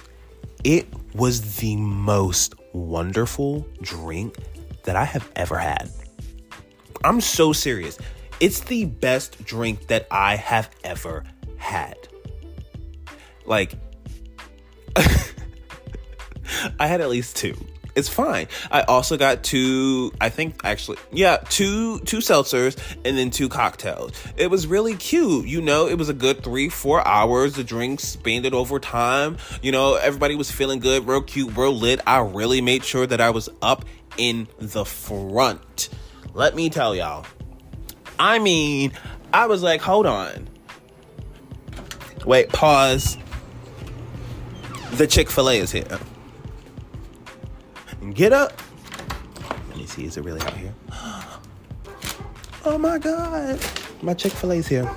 It 0.65 0.87
was 1.15 1.57
the 1.57 1.77
most 1.77 2.55
wonderful 2.73 3.67
drink 3.81 4.37
that 4.85 4.97
I 4.97 5.05
have 5.05 5.31
ever 5.37 5.59
had. 5.59 5.91
I'm 7.05 7.21
so 7.21 7.53
serious. 7.53 7.99
It's 8.41 8.61
the 8.61 8.85
best 8.87 9.45
drink 9.45 9.89
that 9.89 10.07
I 10.11 10.37
have 10.37 10.71
ever 10.85 11.25
had. 11.57 11.97
Like, 13.45 13.75
I 14.97 16.87
had 16.87 17.01
at 17.01 17.11
least 17.11 17.37
two. 17.37 17.57
It's 17.95 18.09
fine. 18.09 18.49
I 18.71 18.83
also 18.83 19.19
got 19.19 19.43
two, 19.43 20.13
I 20.21 20.31
think 20.31 20.65
actually, 20.65 20.97
yeah, 21.13 21.37
two 21.37 21.99
two 22.01 22.19
seltzers 22.19 22.79
and 23.05 23.19
then 23.19 23.31
two 23.31 23.49
cocktails. 23.49 24.13
It 24.37 24.51
was 24.51 24.67
really 24.67 24.97
cute. 24.97 25.47
You 25.47 25.61
know, 25.61 25.87
it 25.87 25.99
was 25.99 26.09
a 26.09 26.15
good 26.15 26.43
three, 26.43 26.71
four 26.71 27.07
hours. 27.07 27.55
The 27.55 27.65
drinks 27.65 28.15
expanded 28.15 28.55
over 28.55 28.79
time. 28.79 29.37
You 29.61 29.73
know, 29.73 29.95
everybody 29.97 30.37
was 30.37 30.51
feeling 30.51 30.79
good, 30.79 31.07
real 31.07 31.23
cute, 31.23 31.57
real 31.57 31.75
lit. 31.75 32.01
I 32.07 32.21
really 32.21 32.61
made 32.61 32.85
sure 32.85 33.07
that 33.07 33.21
I 33.21 33.31
was 33.31 33.49
up 33.61 33.85
in 34.17 34.49
the 34.59 34.85
front. 34.85 35.89
Let 36.33 36.55
me 36.55 36.71
tell 36.71 36.95
y'all. 36.95 37.27
I 38.19 38.39
mean, 38.39 38.93
I 39.33 39.47
was 39.47 39.63
like, 39.63 39.81
hold 39.81 40.07
on. 40.07 40.49
Wait, 42.25 42.49
pause. 42.51 43.19
The 44.93 45.07
Chick 45.07 45.31
fil 45.31 45.51
A 45.51 45.59
is 45.59 45.73
here. 45.73 45.99
Get 48.11 48.33
up. 48.33 48.61
Let 49.69 49.77
me 49.77 49.87
see, 49.87 50.05
is 50.05 50.17
it 50.17 50.25
really 50.25 50.41
out 50.41 50.57
here? 50.57 50.75
Oh 52.65 52.79
my 52.79 52.97
God. 52.97 53.59
My 54.03 54.15
Chick 54.15 54.31
fil 54.31 54.53
A's 54.53 54.69
here. 54.69 54.89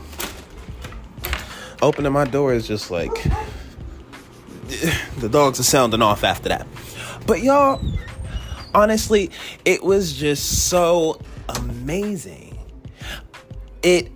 Opening 1.81 2.11
my 2.11 2.25
door 2.25 2.53
is 2.53 2.67
just 2.67 2.91
like. 2.91 3.11
The 5.17 5.29
dogs 5.29 5.59
are 5.59 5.63
sounding 5.63 6.01
off 6.01 6.23
after 6.23 6.49
that. 6.49 6.67
But 7.25 7.41
y'all, 7.41 7.81
honestly, 8.75 9.31
it 9.63 9.83
was 9.83 10.13
just 10.13 10.67
so 10.67 11.19
amazing. 11.49 12.59
It. 13.81 14.11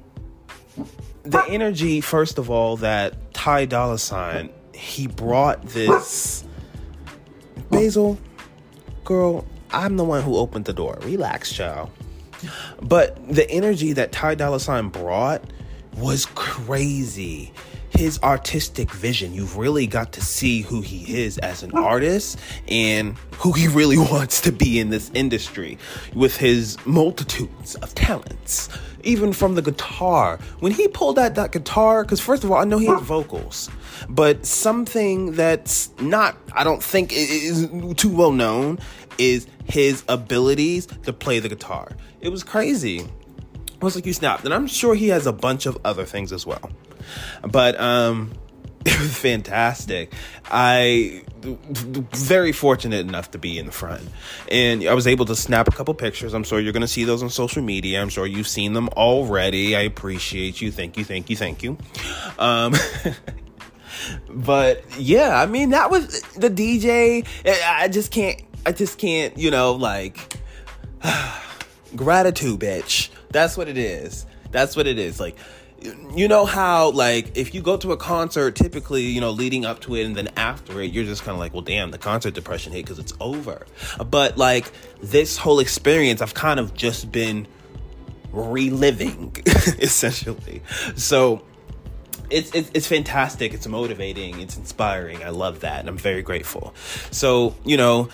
The 1.23 1.43
energy, 1.47 2.01
first 2.01 2.37
of 2.37 2.51
all, 2.51 2.77
that 2.77 3.33
Ty 3.33 3.65
Dolla 3.65 3.97
Sign, 3.97 4.51
he 4.73 5.07
brought 5.07 5.63
this. 5.67 6.43
Basil, 7.71 8.19
girl, 9.09 9.43
I'm 9.71 9.97
the 9.97 10.03
one 10.03 10.21
who 10.21 10.37
opened 10.37 10.65
the 10.65 10.73
door. 10.73 10.99
Relax, 11.01 11.51
child. 11.51 11.89
But 12.79 13.17
the 13.27 13.49
energy 13.49 13.91
that 13.93 14.11
Ty 14.11 14.35
Dolla 14.35 14.59
Sign 14.59 14.89
brought 14.89 15.43
was 15.97 16.27
crazy. 16.35 17.51
His 17.99 18.17
artistic 18.23 18.89
vision, 18.93 19.33
you've 19.33 19.57
really 19.57 19.85
got 19.85 20.13
to 20.13 20.21
see 20.21 20.61
who 20.61 20.79
he 20.79 21.21
is 21.21 21.37
as 21.39 21.63
an 21.63 21.73
artist 21.73 22.39
and 22.69 23.17
who 23.39 23.51
he 23.51 23.67
really 23.67 23.97
wants 24.13 24.39
to 24.39 24.53
be 24.53 24.79
in 24.79 24.89
this 24.89 25.11
industry 25.13 25.77
with 26.15 26.37
his 26.37 26.77
multitudes 26.85 27.75
of 27.75 27.93
talents. 27.95 28.69
Even 29.03 29.33
from 29.33 29.55
the 29.55 29.61
guitar. 29.61 30.39
When 30.61 30.71
he 30.71 30.87
pulled 30.87 31.19
out 31.19 31.35
that 31.35 31.51
guitar, 31.51 32.05
because 32.05 32.21
first 32.21 32.45
of 32.45 32.51
all, 32.51 32.57
I 32.57 32.63
know 32.63 32.77
he 32.77 32.85
has 32.85 33.01
vocals, 33.01 33.69
but 34.07 34.45
something 34.45 35.33
that's 35.33 35.91
not, 35.99 36.37
I 36.53 36.63
don't 36.63 36.81
think 36.81 37.11
is 37.11 37.67
too 37.97 38.15
well 38.15 38.31
known 38.31 38.79
is 39.17 39.45
his 39.65 40.05
abilities 40.07 40.85
to 41.03 41.11
play 41.11 41.39
the 41.39 41.49
guitar. 41.49 41.91
It 42.21 42.29
was 42.29 42.45
crazy. 42.45 43.09
Was 43.81 43.95
like, 43.95 44.05
you 44.05 44.13
snapped. 44.13 44.45
And 44.45 44.53
I'm 44.53 44.67
sure 44.67 44.95
he 44.95 45.09
has 45.09 45.25
a 45.25 45.33
bunch 45.33 45.65
of 45.65 45.77
other 45.85 46.05
things 46.05 46.31
as 46.33 46.45
well. 46.45 46.71
But 47.43 47.79
um 47.79 48.33
it 48.85 48.97
was 48.97 49.17
fantastic. 49.17 50.13
I 50.45 51.23
very 51.41 52.53
fortunate 52.53 53.05
enough 53.05 53.31
to 53.31 53.37
be 53.37 53.59
in 53.59 53.65
the 53.65 53.73
front, 53.73 54.07
and 54.49 54.87
I 54.87 54.93
was 54.93 55.05
able 55.05 55.25
to 55.25 55.35
snap 55.35 55.67
a 55.67 55.71
couple 55.71 55.93
pictures. 55.93 56.33
I'm 56.33 56.45
sure 56.45 56.61
you're 56.61 56.71
going 56.71 56.81
to 56.81 56.87
see 56.87 57.03
those 57.03 57.21
on 57.21 57.29
social 57.29 57.61
media. 57.61 58.01
I'm 58.01 58.07
sure 58.07 58.25
you've 58.25 58.47
seen 58.47 58.71
them 58.71 58.87
already. 58.89 59.75
I 59.75 59.81
appreciate 59.81 60.61
you. 60.61 60.71
Thank 60.71 60.97
you. 60.97 61.03
Thank 61.03 61.29
you. 61.29 61.35
Thank 61.35 61.61
you. 61.61 61.77
Um, 62.37 62.73
but 64.29 64.83
yeah, 64.97 65.41
I 65.41 65.45
mean 65.45 65.71
that 65.71 65.91
was 65.91 66.21
the 66.37 66.49
DJ. 66.49 67.27
I 67.45 67.89
just 67.89 68.11
can't 68.11 68.41
I 68.65 68.71
just 68.71 68.97
can't, 68.97 69.37
you 69.37 69.51
know, 69.51 69.73
like 69.73 70.37
gratitude, 71.95 72.59
bitch. 72.59 73.09
That's 73.31 73.57
what 73.57 73.67
it 73.67 73.77
is. 73.77 74.25
That's 74.51 74.75
what 74.75 74.87
it 74.87 74.97
is. 74.97 75.19
Like, 75.19 75.35
you 76.13 76.27
know 76.27 76.45
how 76.45 76.91
like 76.91 77.37
if 77.37 77.53
you 77.53 77.61
go 77.61 77.77
to 77.77 77.91
a 77.91 77.97
concert, 77.97 78.55
typically, 78.55 79.03
you 79.03 79.21
know, 79.21 79.31
leading 79.31 79.65
up 79.65 79.79
to 79.81 79.95
it 79.95 80.05
and 80.05 80.15
then 80.15 80.29
after 80.35 80.81
it, 80.81 80.91
you're 80.91 81.05
just 81.05 81.23
kind 81.23 81.33
of 81.33 81.39
like, 81.39 81.53
well, 81.53 81.61
damn, 81.61 81.91
the 81.91 81.97
concert 81.97 82.33
depression 82.33 82.73
hit 82.73 82.83
because 82.83 82.99
it's 82.99 83.13
over. 83.19 83.65
But 84.09 84.37
like 84.37 84.71
this 85.01 85.37
whole 85.37 85.59
experience, 85.59 86.21
I've 86.21 86.33
kind 86.33 86.59
of 86.59 86.73
just 86.73 87.11
been 87.11 87.47
reliving, 88.31 89.35
essentially. 89.45 90.61
So 90.95 91.43
it's, 92.29 92.53
it's 92.53 92.69
it's 92.73 92.87
fantastic. 92.87 93.53
It's 93.53 93.67
motivating. 93.67 94.39
It's 94.39 94.57
inspiring. 94.57 95.23
I 95.23 95.29
love 95.29 95.61
that, 95.61 95.79
and 95.79 95.89
I'm 95.89 95.97
very 95.97 96.21
grateful. 96.21 96.73
So 97.11 97.55
you 97.63 97.77
know 97.77 98.09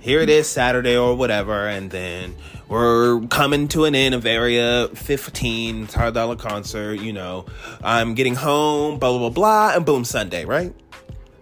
here 0.00 0.20
it 0.20 0.30
is 0.30 0.48
Saturday 0.48 0.96
or 0.96 1.14
whatever, 1.14 1.68
and 1.68 1.90
then 1.90 2.34
we're 2.68 3.20
coming 3.26 3.68
to 3.68 3.84
an 3.84 3.94
end 3.94 4.14
of 4.14 4.24
Area 4.24 4.88
15, 4.88 5.88
Hard 5.88 6.14
Dollar 6.14 6.36
concert, 6.36 6.94
you 7.00 7.12
know. 7.12 7.44
I'm 7.82 8.14
getting 8.14 8.34
home, 8.34 8.98
blah, 8.98 9.10
blah, 9.10 9.18
blah, 9.18 9.30
blah, 9.30 9.76
and 9.76 9.84
boom, 9.84 10.04
Sunday, 10.04 10.44
right? 10.44 10.74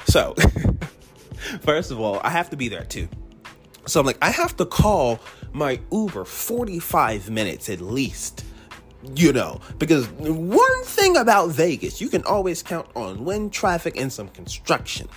So, 0.06 0.34
first 1.60 1.90
of 1.90 2.00
all, 2.00 2.20
I 2.24 2.30
have 2.30 2.50
to 2.50 2.56
be 2.56 2.68
there 2.68 2.84
too. 2.84 3.08
So 3.86 4.00
I'm 4.00 4.06
like, 4.06 4.18
I 4.20 4.30
have 4.30 4.56
to 4.56 4.66
call 4.66 5.20
my 5.52 5.80
Uber 5.90 6.24
45 6.24 7.30
minutes 7.30 7.68
at 7.68 7.80
least 7.80 8.44
you 9.14 9.32
know, 9.32 9.60
because 9.78 10.08
one 10.08 10.84
thing 10.84 11.16
about 11.16 11.50
Vegas, 11.50 12.00
you 12.00 12.08
can 12.08 12.24
always 12.24 12.62
count 12.62 12.88
on 12.96 13.24
wind 13.24 13.52
traffic 13.52 13.96
and 13.96 14.12
some 14.12 14.28
construction. 14.28 15.08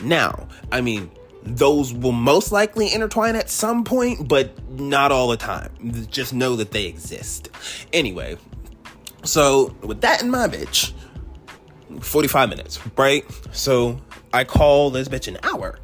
Now, 0.00 0.46
I 0.70 0.80
mean, 0.80 1.10
those 1.44 1.92
will 1.92 2.12
most 2.12 2.52
likely 2.52 2.92
intertwine 2.92 3.36
at 3.36 3.50
some 3.50 3.84
point, 3.84 4.28
but 4.28 4.68
not 4.70 5.12
all 5.12 5.28
the 5.28 5.36
time. 5.36 5.70
Just 6.10 6.32
know 6.32 6.56
that 6.56 6.72
they 6.72 6.86
exist. 6.86 7.50
Anyway, 7.92 8.38
so 9.24 9.74
with 9.82 10.00
that 10.00 10.22
in 10.22 10.30
mind, 10.30 10.52
bitch, 10.52 10.92
45 12.00 12.48
minutes, 12.48 12.80
right? 12.96 13.24
So 13.52 14.00
I 14.32 14.44
call 14.44 14.90
this 14.90 15.08
bitch 15.08 15.28
an 15.28 15.38
hour, 15.42 15.78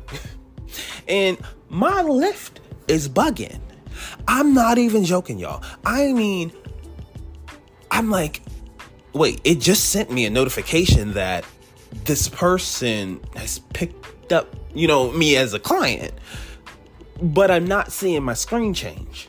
and 1.09 1.39
my 1.69 2.03
Lyft 2.03 2.59
is 2.89 3.09
bugging. 3.09 3.61
I'm 4.27 4.55
not 4.55 4.79
even 4.79 5.05
joking, 5.05 5.39
y'all. 5.39 5.63
I 5.85 6.13
mean, 6.13 6.53
I'm 7.91 8.11
like, 8.11 8.43
wait, 9.13 9.41
it 9.45 9.57
just 9.57 9.91
sent 9.91 10.11
me 10.11 10.25
a 10.25 10.31
notification 10.31 11.13
that 11.15 11.45
this 12.05 12.29
person 12.29 13.21
has 13.35 13.59
picked 13.73 14.33
up 14.33 14.55
you 14.75 14.87
know, 14.87 15.11
me 15.13 15.37
as 15.37 15.55
a 15.55 15.59
client, 15.59 16.13
but 17.21 17.51
I'm 17.51 17.67
not 17.67 17.93
seeing 17.93 18.23
my 18.23 18.35
screen 18.35 18.75
change. 18.75 19.29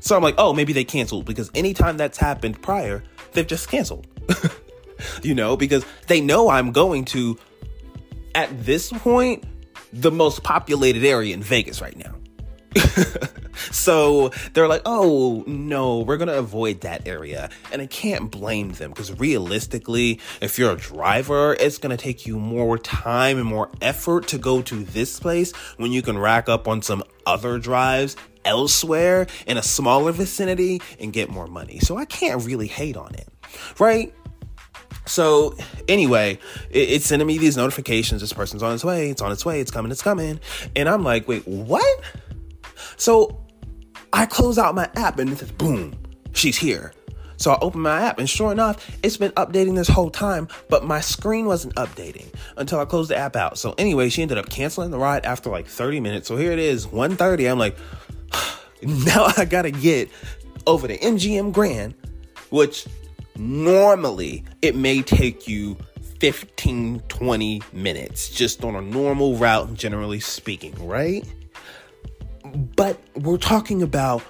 So 0.00 0.16
I'm 0.16 0.22
like, 0.22 0.34
oh, 0.38 0.52
maybe 0.52 0.72
they 0.72 0.84
canceled 0.84 1.24
because 1.24 1.50
anytime 1.54 1.96
that's 1.96 2.18
happened 2.18 2.60
prior, 2.60 3.02
they've 3.32 3.46
just 3.46 3.68
canceled. 3.68 4.06
you 5.22 5.34
know, 5.34 5.56
because 5.56 5.84
they 6.08 6.20
know 6.20 6.50
I'm 6.50 6.72
going 6.72 7.04
to, 7.06 7.38
at 8.34 8.64
this 8.64 8.92
point, 8.92 9.44
the 9.92 10.10
most 10.10 10.42
populated 10.42 11.04
area 11.04 11.34
in 11.34 11.42
Vegas 11.42 11.80
right 11.80 11.96
now. 11.96 12.14
so 13.70 14.30
they're 14.52 14.68
like, 14.68 14.82
oh, 14.84 15.44
no, 15.46 16.00
we're 16.00 16.16
to 16.28 16.38
avoid 16.38 16.82
that 16.82 17.06
area. 17.06 17.50
And 17.72 17.80
I 17.82 17.86
can't 17.86 18.30
blame 18.30 18.72
them 18.72 18.90
because 18.90 19.18
realistically, 19.18 20.20
if 20.40 20.58
you're 20.58 20.72
a 20.72 20.76
driver, 20.76 21.54
it's 21.54 21.78
to 21.96 22.02
take 22.02 22.26
you 22.26 22.38
more 22.38 22.78
time 22.78 23.38
and 23.38 23.46
more 23.46 23.70
effort 23.80 24.28
to 24.28 24.38
go 24.38 24.62
to 24.62 24.84
this 24.84 25.20
place 25.20 25.52
when 25.76 25.92
you 25.92 26.02
can 26.02 26.18
rack 26.18 26.48
up 26.48 26.68
on 26.68 26.82
some 26.82 27.02
other 27.26 27.58
drives 27.58 28.16
elsewhere 28.44 29.26
in 29.46 29.56
a 29.56 29.62
smaller 29.62 30.12
vicinity 30.12 30.80
and 31.00 31.12
get 31.12 31.30
more 31.30 31.46
money. 31.46 31.78
So 31.78 31.96
I 31.96 32.04
can't 32.04 32.44
really 32.44 32.66
hate 32.66 32.96
on 32.96 33.14
it, 33.14 33.28
right? 33.78 34.12
So 35.06 35.56
anyway, 35.88 36.38
it, 36.70 36.90
it's 36.90 37.06
sending 37.06 37.26
me 37.26 37.38
these 37.38 37.56
notifications. 37.56 38.20
This 38.20 38.32
person's 38.32 38.62
on 38.62 38.74
its 38.74 38.84
way. 38.84 39.10
It's 39.10 39.22
on 39.22 39.32
its 39.32 39.44
way. 39.44 39.60
It's 39.60 39.70
coming. 39.70 39.92
It's 39.92 40.02
coming. 40.02 40.40
And 40.74 40.88
I'm 40.88 41.02
like, 41.02 41.28
wait, 41.28 41.46
what? 41.46 42.00
So 42.96 43.44
I 44.12 44.26
close 44.26 44.58
out 44.58 44.74
my 44.74 44.88
app 44.96 45.18
and 45.18 45.30
it 45.30 45.38
says, 45.38 45.52
boom, 45.52 45.94
she's 46.32 46.56
here. 46.56 46.92
So 47.36 47.52
I 47.52 47.58
open 47.60 47.80
my 47.80 48.02
app 48.02 48.18
and 48.18 48.30
sure 48.30 48.52
enough, 48.52 48.96
it's 49.02 49.16
been 49.16 49.32
updating 49.32 49.74
this 49.74 49.88
whole 49.88 50.10
time, 50.10 50.48
but 50.68 50.84
my 50.84 51.00
screen 51.00 51.46
wasn't 51.46 51.74
updating 51.74 52.32
until 52.56 52.78
I 52.78 52.84
closed 52.84 53.10
the 53.10 53.16
app 53.16 53.36
out. 53.36 53.58
So 53.58 53.74
anyway, 53.76 54.08
she 54.08 54.22
ended 54.22 54.38
up 54.38 54.48
canceling 54.48 54.90
the 54.90 54.98
ride 54.98 55.24
after 55.24 55.50
like 55.50 55.66
30 55.66 56.00
minutes. 56.00 56.28
So 56.28 56.36
here 56.36 56.52
it 56.52 56.58
is, 56.58 56.86
1:30. 56.86 57.50
I'm 57.50 57.58
like, 57.58 57.76
now 58.82 59.32
I 59.36 59.44
gotta 59.44 59.70
get 59.70 60.10
over 60.66 60.86
to 60.88 60.96
MGM 60.96 61.52
Grand, 61.52 61.94
which 62.50 62.86
normally 63.36 64.44
it 64.62 64.76
may 64.76 65.02
take 65.02 65.48
you 65.48 65.76
15, 66.20 67.00
20 67.00 67.62
minutes 67.72 68.30
just 68.30 68.64
on 68.64 68.76
a 68.76 68.80
normal 68.80 69.36
route, 69.36 69.74
generally 69.74 70.20
speaking, 70.20 70.74
right? 70.86 71.26
But 72.54 73.00
we're 73.14 73.38
talking 73.38 73.82
about 73.82 74.22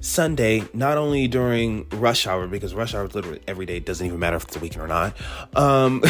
Sunday, 0.00 0.64
not 0.74 0.98
only 0.98 1.28
during 1.28 1.88
rush 1.90 2.26
hour, 2.26 2.46
because 2.46 2.74
rush 2.74 2.94
hour 2.94 3.06
is 3.06 3.14
literally 3.14 3.40
every 3.48 3.64
day, 3.64 3.78
it 3.78 3.86
doesn't 3.86 4.06
even 4.06 4.18
matter 4.18 4.36
if 4.36 4.44
it's 4.44 4.56
a 4.56 4.58
weekend 4.58 4.82
or 4.82 4.88
not. 4.88 5.16
Um, 5.54 6.02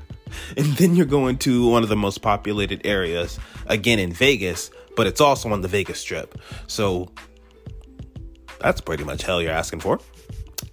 and 0.56 0.66
then 0.76 0.96
you're 0.96 1.06
going 1.06 1.38
to 1.38 1.68
one 1.68 1.84
of 1.84 1.88
the 1.88 1.96
most 1.96 2.22
populated 2.22 2.84
areas, 2.84 3.38
again 3.66 4.00
in 4.00 4.12
Vegas, 4.12 4.70
but 4.96 5.06
it's 5.06 5.20
also 5.20 5.50
on 5.50 5.60
the 5.60 5.68
Vegas 5.68 6.00
Strip. 6.00 6.36
So 6.66 7.12
that's 8.58 8.80
pretty 8.80 9.04
much 9.04 9.22
hell 9.22 9.40
you're 9.40 9.52
asking 9.52 9.80
for. 9.80 10.00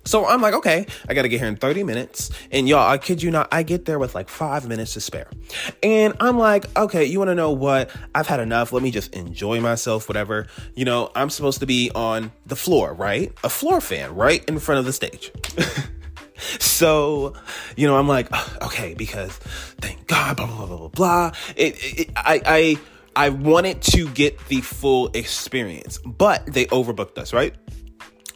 So 0.06 0.26
I'm 0.26 0.42
like, 0.42 0.54
okay, 0.54 0.86
I 1.08 1.14
gotta 1.14 1.30
get 1.30 1.40
here 1.40 1.48
in 1.48 1.56
30 1.56 1.84
minutes. 1.84 2.30
And 2.52 2.68
y'all, 2.68 2.88
I 2.88 2.98
kid 2.98 3.24
you 3.24 3.32
not, 3.32 3.48
I 3.52 3.64
get 3.64 3.86
there 3.86 4.00
with 4.00 4.16
like 4.16 4.30
five 4.30 4.68
minutes 4.68 4.94
to 4.94 5.02
spare. 5.02 5.30
And 5.82 6.14
I'm 6.20 6.38
like, 6.38 6.78
okay, 6.78 7.06
you 7.06 7.20
wanna 7.20 7.36
know 7.36 7.52
what? 7.52 7.90
I've 8.14 8.28
had 8.28 8.40
enough. 8.40 8.74
Let 8.74 8.84
me 8.84 8.92
just 8.92 9.14
enjoy 9.16 9.62
myself, 9.62 10.10
whatever. 10.10 10.48
You 10.76 10.86
know, 10.86 11.12
I'm 11.16 11.30
supposed 11.30 11.60
to 11.60 11.66
be 11.66 11.92
on 11.96 12.32
the 12.46 12.56
floor, 12.56 12.94
right? 12.94 13.32
A 13.44 13.50
floor 13.50 13.80
fan, 13.82 14.14
right 14.16 14.44
in 14.46 14.60
front 14.60 14.80
of 14.80 14.86
the 14.86 14.94
stage. 14.94 15.32
so, 16.60 17.34
you 17.76 17.88
know, 17.88 17.98
I'm 17.98 18.08
like, 18.08 18.28
okay, 18.62 18.94
because 18.94 19.32
thank 19.80 20.08
God, 20.08 20.38
blah, 20.38 20.48
blah, 20.48 20.66
blah, 20.66 20.78
blah, 20.78 20.88
blah. 20.90 21.32
It, 21.56 21.76
it, 21.80 22.10
I, 22.16 22.42
I, 22.46 22.78
I 23.16 23.30
wanted 23.30 23.82
to 23.84 24.10
get 24.10 24.38
the 24.48 24.62
full 24.62 25.10
experience, 25.14 26.00
but 26.00 26.46
they 26.46 26.66
overbooked 26.66 27.18
us, 27.18 27.32
right? 27.32 27.54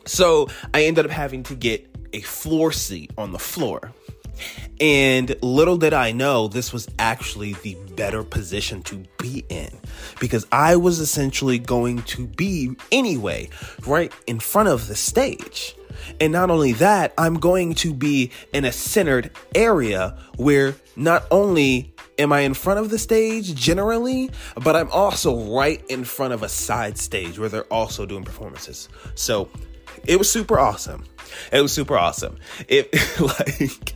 So 0.07 0.49
I 0.73 0.83
ended 0.83 1.05
up 1.05 1.11
having 1.11 1.43
to 1.43 1.55
get 1.55 1.87
a 2.13 2.21
floor 2.21 2.71
seat 2.71 3.11
on 3.17 3.31
the 3.31 3.39
floor. 3.39 3.93
And 4.79 5.35
little 5.41 5.77
did 5.77 5.93
I 5.93 6.11
know 6.11 6.47
this 6.47 6.71
was 6.71 6.87
actually 6.99 7.53
the 7.53 7.75
better 7.95 8.23
position 8.23 8.83
to 8.83 9.03
be 9.17 9.43
in 9.49 9.69
because 10.19 10.45
I 10.51 10.75
was 10.75 10.99
essentially 10.99 11.57
going 11.57 12.03
to 12.03 12.27
be 12.27 12.75
anyway 12.91 13.49
right 13.87 14.13
in 14.27 14.39
front 14.39 14.69
of 14.69 14.87
the 14.87 14.95
stage. 14.95 15.75
And 16.21 16.31
not 16.31 16.51
only 16.51 16.73
that, 16.73 17.13
I'm 17.17 17.39
going 17.39 17.73
to 17.75 17.93
be 17.93 18.31
in 18.53 18.65
a 18.65 18.71
centered 18.71 19.31
area 19.55 20.17
where 20.37 20.75
not 20.95 21.25
only 21.31 21.93
am 22.19 22.31
I 22.31 22.41
in 22.41 22.53
front 22.53 22.79
of 22.79 22.89
the 22.89 22.99
stage 22.99 23.55
generally, 23.55 24.29
but 24.55 24.75
I'm 24.75 24.91
also 24.91 25.55
right 25.55 25.83
in 25.89 26.03
front 26.03 26.33
of 26.33 26.43
a 26.43 26.49
side 26.49 26.97
stage 26.97 27.39
where 27.39 27.49
they're 27.49 27.73
also 27.73 28.05
doing 28.05 28.23
performances. 28.23 28.89
So 29.15 29.49
it 30.05 30.17
was 30.17 30.31
super 30.31 30.59
awesome. 30.59 31.05
It 31.51 31.61
was 31.61 31.71
super 31.71 31.97
awesome. 31.97 32.37
If 32.67 33.19
like 33.21 33.95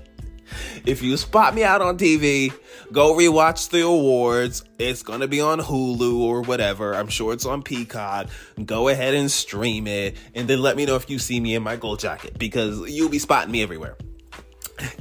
if 0.86 1.02
you 1.02 1.18
spot 1.18 1.56
me 1.56 1.64
out 1.64 1.82
on 1.82 1.98
TV, 1.98 2.54
go 2.92 3.14
rewatch 3.14 3.70
the 3.70 3.82
awards. 3.86 4.64
It's 4.80 5.04
gonna 5.04 5.28
be 5.28 5.42
on 5.42 5.60
Hulu 5.60 6.20
or 6.20 6.42
whatever. 6.42 6.96
I'm 6.96 7.08
sure 7.08 7.34
it's 7.34 7.46
on 7.46 7.64
Peacock. 7.64 8.28
Go 8.66 8.88
ahead 8.88 9.14
and 9.14 9.30
stream 9.30 9.88
it, 9.88 10.18
and 10.36 10.48
then 10.48 10.62
let 10.62 10.78
me 10.78 10.86
know 10.86 10.96
if 10.96 11.10
you 11.10 11.20
see 11.20 11.40
me 11.40 11.56
in 11.56 11.64
my 11.64 11.76
gold 11.76 12.00
jacket 12.00 12.38
because 12.38 12.90
you'll 12.90 13.10
be 13.10 13.20
spotting 13.20 13.52
me 13.52 13.62
everywhere. 13.62 13.96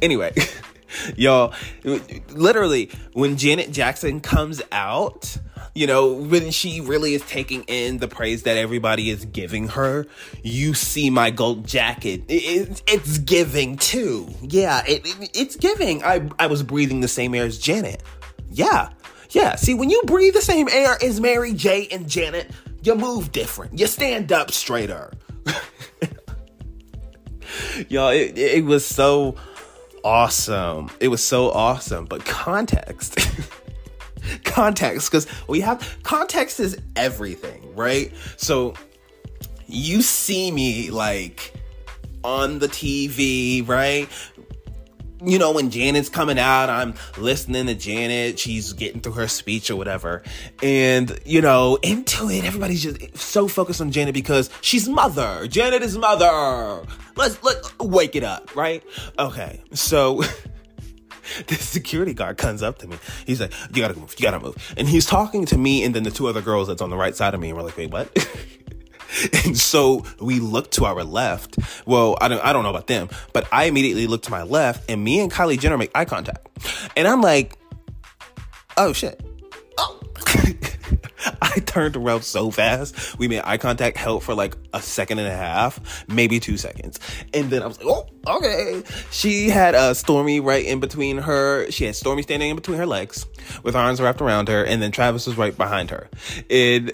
Anyway, 0.03 0.35
y'all, 1.17 1.55
literally 1.85 2.91
when 3.13 3.37
Janet 3.37 3.73
Jackson 3.73 4.21
comes 4.21 4.61
out 4.73 5.37
you 5.75 5.87
know, 5.87 6.13
when 6.13 6.51
she 6.51 6.81
really 6.81 7.15
is 7.15 7.23
taking 7.23 7.63
in 7.65 7.99
the 7.99 8.09
praise 8.09 8.43
that 8.43 8.57
everybody 8.57 9.11
is 9.11 9.25
giving 9.25 9.69
her, 9.69 10.07
you 10.43 10.75
see 10.75 11.11
my 11.11 11.31
gold 11.31 11.67
jacket. 11.67 12.25
It, 12.29 12.33
it, 12.71 12.83
it's 12.87 13.19
giving 13.19 13.77
too. 13.77 14.29
Yeah, 14.43 14.83
it, 14.87 15.03
it's 15.35 15.57
giving. 15.57 16.03
I, 16.03 16.29
I 16.39 16.47
was 16.47 16.63
breathing 16.63 17.01
the 17.01 17.09
same 17.09 17.35
air 17.35 17.45
as 17.45 17.59
Janet. 17.59 18.03
Yeah, 18.51 18.91
yeah. 19.31 19.55
See, 19.57 19.75
when 19.75 19.91
you 19.91 20.03
breathe 20.07 20.35
the 20.35 20.43
same 20.43 20.69
air 20.69 20.97
as 21.03 21.21
Mary 21.21 21.53
J. 21.53 21.87
and 21.93 22.09
Janet, 22.09 22.51
you 22.83 22.95
move 22.95 23.31
different. 23.33 23.79
You 23.79 23.87
stand 23.87 24.33
up 24.33 24.51
straighter. 24.51 25.13
Y'all, 27.89 28.09
it, 28.09 28.37
it 28.37 28.65
was 28.65 28.85
so 28.85 29.37
awesome. 30.05 30.91
It 30.99 31.09
was 31.09 31.23
so 31.23 31.51
awesome. 31.51 32.07
But 32.07 32.25
context. 32.25 33.21
context 34.45 35.11
because 35.11 35.27
we 35.49 35.61
have 35.61 35.99
context 36.03 36.61
is 36.61 36.79
everything, 36.97 37.75
right? 37.75 38.13
So 38.37 38.75
you 39.67 40.03
see 40.03 40.51
me 40.51 40.91
like 40.91 41.55
on 42.25 42.59
the 42.59 42.69
TV, 42.69 43.67
right? 43.67 44.09
You 45.23 45.39
know, 45.39 45.53
when 45.53 45.71
Janet's 45.71 46.09
coming 46.09 46.39
out, 46.39 46.71
I'm 46.71 46.95
listening 47.19 47.67
to 47.67 47.75
Janet. 47.75 48.39
She's 48.39 48.73
getting 48.73 49.03
through 49.03 49.13
her 49.13 49.29
speech 49.29 49.71
or 49.71 49.77
whatever. 49.77 50.23
And, 50.63 51.19
you 51.27 51.43
know, 51.43 51.77
into 51.83 52.31
it, 52.31 52.45
everybody's 52.45 52.83
just 52.83 53.19
so 53.19 53.47
focused 53.47 53.83
on 53.83 53.91
Janet 53.91 54.15
because 54.15 54.49
she's 54.63 54.89
mother. 54.89 55.47
Janet 55.47 55.83
is 55.83 55.99
mother. 55.99 56.87
Let's, 57.17 57.43
let 57.43 57.57
wake 57.79 58.17
it 58.17 58.25
up, 58.25 58.57
right? 58.57 58.83
Okay. 59.19 59.63
So 59.75 60.23
the 61.47 61.55
security 61.55 62.15
guard 62.15 62.37
comes 62.39 62.63
up 62.63 62.79
to 62.79 62.87
me. 62.87 62.97
He's 63.27 63.41
like, 63.41 63.53
"You 63.75 63.83
gotta 63.83 63.99
move. 63.99 64.15
You 64.19 64.23
gotta 64.23 64.41
move." 64.41 64.75
And 64.77 64.89
he's 64.89 65.07
talking 65.07 65.47
to 65.47 65.59
me 65.59 65.85
and 65.85 65.95
then 65.95 66.03
the 66.03 66.11
two 66.11 66.29
other 66.29 66.43
girls 66.43 66.69
that's 66.69 66.83
on 66.83 66.91
the 66.91 66.97
right 66.97 67.15
side 67.15 67.35
of 67.35 67.41
me, 67.41 67.49
and 67.49 67.57
we're 67.57 67.65
like, 67.65 67.77
"Wait, 67.77 67.91
what?" 67.91 68.11
and 69.45 69.57
so 69.57 70.05
we 70.21 70.41
look 70.41 70.71
to 70.73 70.85
our 70.85 71.03
left. 71.05 71.59
Well, 71.87 72.17
I 72.21 72.29
don't, 72.29 72.45
I 72.45 72.53
don't 72.53 72.63
know 72.63 72.71
about 72.71 72.87
them, 72.87 73.09
but 73.33 73.47
I 73.53 73.65
immediately 73.65 74.07
look 74.07 74.23
to 74.23 74.31
my 74.31 74.43
left, 74.43 74.91
and 74.91 75.03
me 75.03 75.21
and 75.21 75.31
Kylie 75.31 75.59
Jenner 75.59 75.79
make 75.79 75.91
eye 75.95 76.05
contact, 76.05 76.49
and 76.97 77.07
I'm 77.07 77.21
like, 77.21 77.57
"Oh 78.77 78.93
shit." 78.93 79.23
Oh. 79.79 80.01
I 81.43 81.61
turned 81.61 81.97
around 81.97 82.23
so 82.23 82.51
fast. 82.51 83.19
We 83.19 83.29
made 83.29 83.43
eye 83.45 83.59
contact, 83.59 83.97
held 83.97 84.23
for 84.23 84.35
like 84.35 84.57
a 84.73 84.81
second 84.81 85.19
and 85.19 85.29
a 85.29 85.37
half, 85.37 86.05
maybe 86.09 86.41
two 86.41 86.57
seconds. 86.57 86.99
And 87.35 87.51
then 87.51 87.63
I 87.63 87.67
was 87.67 87.83
like, 87.83 87.87
oh, 87.87 88.37
okay. 88.37 88.83
She 89.11 89.49
had 89.49 89.75
a 89.75 89.93
Stormi 89.93 90.43
right 90.43 90.65
in 90.65 90.81
between 90.81 91.19
her. 91.19 91.71
She 91.71 91.85
had 91.85 91.95
Stormi 91.95 92.23
standing 92.23 92.51
in 92.51 92.57
between 92.57 92.79
her 92.79 92.87
legs 92.87 93.27
with 93.63 93.77
arms 93.77 94.01
wrapped 94.01 94.21
around 94.21 94.49
her. 94.49 94.65
And 94.65 94.81
then 94.83 94.93
Travis 94.93 95.27
was 95.27 95.37
right 95.37 95.57
behind 95.57 95.91
her. 95.91 96.09
And 96.49 96.91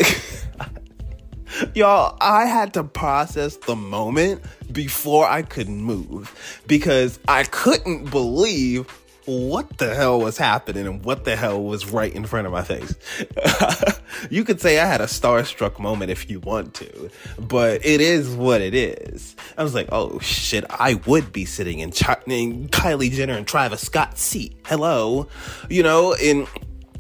y'all, 1.74 2.16
I 2.20 2.46
had 2.46 2.74
to 2.74 2.84
process 2.84 3.56
the 3.56 3.76
moment 3.76 4.42
before 4.72 5.26
I 5.26 5.42
could 5.42 5.68
move 5.68 6.62
because 6.66 7.18
I 7.28 7.44
couldn't 7.44 8.10
believe 8.10 8.86
what 9.26 9.78
the 9.78 9.94
hell 9.94 10.20
was 10.20 10.38
happening 10.38 10.86
and 10.86 11.04
what 11.04 11.24
the 11.24 11.36
hell 11.36 11.62
was 11.62 11.90
right 11.90 12.14
in 12.14 12.24
front 12.24 12.46
of 12.46 12.52
my 12.52 12.62
face. 12.62 12.94
you 14.30 14.44
could 14.44 14.60
say 14.60 14.78
I 14.78 14.86
had 14.86 15.00
a 15.00 15.06
starstruck 15.06 15.78
moment 15.78 16.10
if 16.10 16.30
you 16.30 16.40
want 16.40 16.74
to, 16.74 17.10
but 17.38 17.84
it 17.84 18.00
is 18.00 18.30
what 18.30 18.60
it 18.60 18.74
is. 18.74 19.36
I 19.58 19.62
was 19.62 19.74
like, 19.74 19.88
oh 19.90 20.18
shit, 20.20 20.64
I 20.70 20.94
would 21.06 21.32
be 21.32 21.44
sitting 21.44 21.80
in, 21.80 21.90
Ch- 21.90 22.08
in 22.26 22.68
Kylie 22.68 23.10
Jenner 23.10 23.34
and 23.34 23.46
Travis 23.46 23.82
Scott's 23.82 24.22
seat. 24.22 24.56
Hello. 24.64 25.28
You 25.68 25.82
know, 25.82 26.14
and 26.14 26.46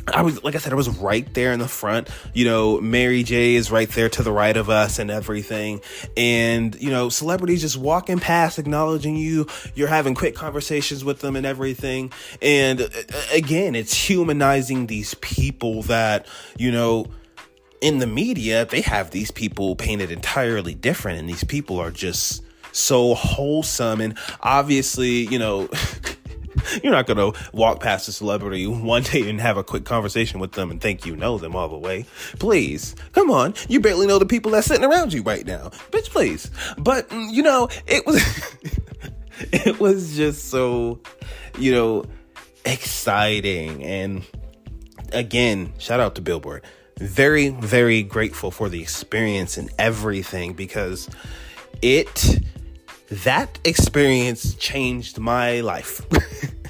I 0.08 0.22
was, 0.22 0.42
like 0.44 0.54
I 0.54 0.58
said, 0.58 0.72
I 0.72 0.76
was 0.76 0.88
right 0.88 1.32
there 1.34 1.52
in 1.52 1.58
the 1.58 1.68
front. 1.68 2.08
You 2.32 2.44
know, 2.44 2.80
Mary 2.80 3.22
J 3.22 3.56
is 3.56 3.70
right 3.70 3.88
there 3.88 4.08
to 4.10 4.22
the 4.22 4.30
right 4.30 4.56
of 4.56 4.70
us 4.70 4.98
and 4.98 5.10
everything. 5.10 5.80
And, 6.16 6.74
you 6.80 6.90
know, 6.90 7.08
celebrities 7.08 7.62
just 7.62 7.76
walking 7.76 8.18
past, 8.18 8.58
acknowledging 8.58 9.16
you. 9.16 9.46
You're 9.74 9.88
having 9.88 10.14
quick 10.14 10.34
conversations 10.34 11.04
with 11.04 11.20
them 11.20 11.34
and 11.34 11.44
everything. 11.44 12.12
And 12.40 12.82
uh, 12.82 12.88
again, 13.32 13.74
it's 13.74 13.94
humanizing 13.94 14.86
these 14.86 15.14
people 15.14 15.82
that, 15.82 16.26
you 16.56 16.70
know, 16.70 17.06
in 17.80 17.98
the 17.98 18.06
media, 18.06 18.64
they 18.64 18.82
have 18.82 19.10
these 19.10 19.30
people 19.30 19.76
painted 19.76 20.10
entirely 20.10 20.74
different. 20.74 21.18
And 21.18 21.28
these 21.28 21.44
people 21.44 21.80
are 21.80 21.90
just 21.90 22.42
so 22.72 23.14
wholesome. 23.14 24.00
And 24.00 24.16
obviously, 24.40 25.26
you 25.26 25.38
know, 25.38 25.68
You're 26.82 26.92
not 26.92 27.06
going 27.06 27.32
to 27.32 27.40
walk 27.52 27.80
past 27.80 28.08
a 28.08 28.12
celebrity 28.12 28.66
one 28.66 29.02
day 29.02 29.28
and 29.28 29.40
have 29.40 29.56
a 29.56 29.64
quick 29.64 29.84
conversation 29.84 30.40
with 30.40 30.52
them 30.52 30.70
and 30.70 30.80
think 30.80 31.06
you 31.06 31.16
know 31.16 31.38
them 31.38 31.54
all 31.54 31.68
the 31.68 31.78
way. 31.78 32.06
Please, 32.38 32.94
come 33.12 33.30
on. 33.30 33.54
You 33.68 33.80
barely 33.80 34.06
know 34.06 34.18
the 34.18 34.26
people 34.26 34.52
that's 34.52 34.66
sitting 34.66 34.84
around 34.84 35.12
you 35.12 35.22
right 35.22 35.46
now. 35.46 35.70
Bitch, 35.90 36.10
please. 36.10 36.50
But, 36.78 37.08
mm, 37.08 37.32
you 37.32 37.42
know, 37.42 37.68
it 37.86 38.06
was, 38.06 38.22
it 39.52 39.78
was 39.80 40.16
just 40.16 40.48
so, 40.48 41.00
you 41.58 41.72
know, 41.72 42.04
exciting. 42.64 43.82
And 43.84 44.24
again, 45.12 45.72
shout 45.78 46.00
out 46.00 46.14
to 46.16 46.22
Billboard. 46.22 46.64
Very, 46.98 47.50
very 47.50 48.02
grateful 48.02 48.50
for 48.50 48.68
the 48.68 48.80
experience 48.80 49.58
and 49.58 49.70
everything 49.78 50.54
because 50.54 51.10
it, 51.82 52.40
that 53.08 53.58
experience 53.64 54.54
changed 54.54 55.18
my 55.18 55.60
life. 55.60 56.02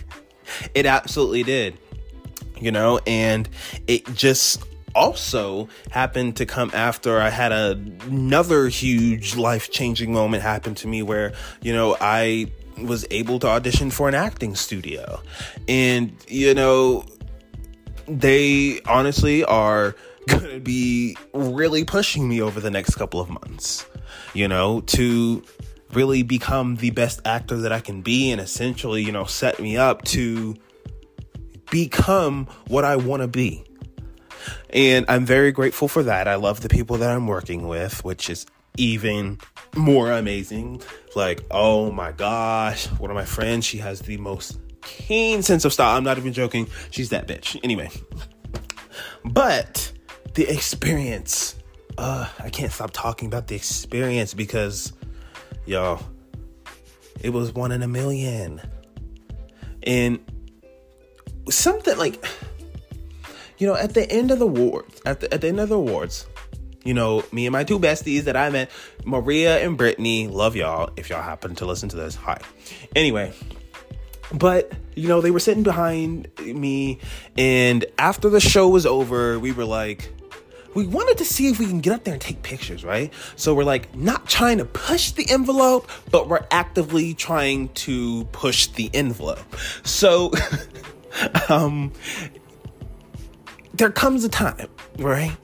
it 0.75 0.87
absolutely 0.87 1.43
did, 1.43 1.79
you 2.59 2.71
know, 2.71 3.01
and 3.07 3.49
it 3.87 4.05
just 4.15 4.63
also 4.95 5.69
happened 5.91 6.37
to 6.37 6.47
come 6.47 6.71
after 6.73 7.21
I 7.21 7.29
had 7.29 7.53
a, 7.53 7.73
another 8.07 8.69
huge 8.69 9.37
life 9.37 9.71
changing 9.71 10.13
moment 10.13 10.43
happen 10.43 10.75
to 10.77 10.89
me 10.89 11.03
where, 11.03 11.35
you 11.63 11.73
know, 11.73 11.97
I 12.01 12.51
was 12.79 13.07
able 13.11 13.39
to 13.41 13.47
audition 13.47 13.91
for 13.91 14.09
an 14.09 14.15
acting 14.15 14.55
studio. 14.55 15.21
And, 15.69 16.13
you 16.29 16.55
know, 16.55 17.05
they 18.09 18.81
honestly 18.87 19.45
are 19.45 19.95
going 20.29 20.51
to 20.51 20.61
be 20.61 21.17
really 21.33 21.85
pushing 21.85 22.29
me 22.29 22.41
over 22.41 22.61
the 22.61 22.71
next 22.71 22.97
couple 22.97 23.21
of 23.21 23.29
months, 23.29 23.87
you 24.35 24.49
know, 24.49 24.81
to 24.83 25.43
really 25.93 26.23
become 26.23 26.77
the 26.77 26.91
best 26.91 27.21
actor 27.25 27.59
that 27.59 27.73
I 27.73 27.81
can 27.81 28.03
be 28.03 28.31
and 28.31 28.41
essentially, 28.41 29.03
you 29.03 29.13
know, 29.13 29.25
set 29.25 29.61
me 29.61 29.77
up 29.77 30.03
to 30.07 30.57
become 31.71 32.47
what 32.69 32.85
I 32.85 32.97
want 32.97 33.23
to 33.23 33.29
be. 33.29 33.65
And 34.71 35.07
I'm 35.09 35.25
very 35.25 35.53
grateful 35.53 35.89
for 35.89 36.03
that. 36.03 36.29
I 36.29 36.35
love 36.37 36.61
the 36.61 36.69
people 36.69 36.99
that 36.99 37.11
I'm 37.11 37.27
working 37.27 37.67
with, 37.67 38.05
which 38.05 38.29
is 38.31 38.47
even 38.77 39.39
more 39.75 40.13
amazing. 40.13 40.83
Like, 41.15 41.43
oh 41.51 41.91
my 41.91 42.13
gosh, 42.13 42.87
one 42.99 43.11
of 43.11 43.15
my 43.15 43.25
friends, 43.25 43.65
she 43.65 43.79
has 43.79 44.01
the 44.01 44.17
most 44.19 44.59
keen 44.83 45.43
sense 45.43 45.65
of 45.65 45.73
style. 45.73 45.97
I'm 45.97 46.05
not 46.05 46.19
even 46.19 46.33
joking. 46.33 46.69
She's 46.91 47.11
that 47.11 47.27
bitch. 47.27 47.59
Anyway. 47.65 47.91
But 49.25 49.93
the 50.35 50.47
experience, 50.49 51.57
uh, 51.99 52.29
I 52.39 52.51
can't 52.51 52.71
stop 52.71 52.91
talking 52.93 53.27
about 53.27 53.49
the 53.49 53.57
experience 53.57 54.35
because, 54.35 54.93
y'all, 55.67 56.03
it 57.21 57.31
was 57.31 57.53
one 57.53 57.73
in 57.73 57.83
a 57.83 57.89
million. 57.89 58.61
And 59.83 60.19
something 61.49 61.97
like 61.97 62.25
you 63.59 63.67
know, 63.67 63.75
at 63.75 63.95
the 63.95 64.11
end 64.11 64.31
of 64.31 64.39
the 64.39 64.47
awards, 64.47 65.01
at 65.07 65.21
the, 65.21 65.33
at 65.33 65.41
the 65.41 65.49
end 65.49 65.61
of 65.61 65.69
the 65.69 65.77
awards, 65.77 66.27
you 66.85 66.95
know, 66.95 67.25
me 67.33 67.47
and 67.47 67.53
my 67.53 67.65
two 67.65 67.79
besties 67.79 68.23
that 68.23 68.37
I 68.37 68.51
met, 68.51 68.71
Maria 69.05 69.65
and 69.65 69.77
Brittany, 69.77 70.29
love 70.29 70.57
y'all. 70.57 70.91
If 70.97 71.11
y'all 71.11 71.23
happen 71.23 71.55
to 71.57 71.67
listen 71.67 71.89
to 71.91 71.97
this, 71.97 72.15
hi. 72.15 72.39
Anyway, 72.95 73.33
but 74.33 74.73
you 74.95 75.09
know, 75.09 75.21
they 75.21 75.31
were 75.31 75.41
sitting 75.41 75.63
behind 75.63 76.29
me, 76.41 77.01
and 77.37 77.85
after 77.99 78.29
the 78.29 78.41
show 78.41 78.69
was 78.69 78.87
over, 78.87 79.39
we 79.39 79.53
were 79.53 79.65
like, 79.65 80.13
we 80.77 80.87
wanted 80.87 81.17
to 81.17 81.25
see 81.25 81.49
if 81.49 81.59
we 81.59 81.65
can 81.65 81.81
get 81.81 81.95
up 81.95 82.05
there 82.05 82.13
and 82.13 82.21
take 82.21 82.43
pictures, 82.43 82.85
right? 82.85 83.11
So 83.35 83.55
we're 83.55 83.65
like 83.65 83.97
not 83.97 84.29
trying 84.29 84.59
to 84.59 84.67
push 84.67 85.13
the 85.13 85.27
envelope, 85.31 85.91
but 86.11 86.29
we're 86.29 86.47
actively 86.51 87.15
trying 87.15 87.71
to 87.71 88.25
push 88.27 88.67
the 88.67 88.91
envelope. 88.93 89.57
So, 89.85 90.33
um, 91.49 91.93
there 93.73 93.91
comes 93.91 94.23
a 94.25 94.29
time, 94.29 94.69
right, 94.99 95.35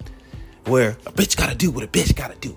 where 0.66 0.90
a 1.06 1.12
bitch 1.12 1.38
gotta 1.38 1.54
do 1.54 1.70
what 1.70 1.82
a 1.82 1.88
bitch 1.88 2.14
gotta 2.14 2.36
do. 2.36 2.54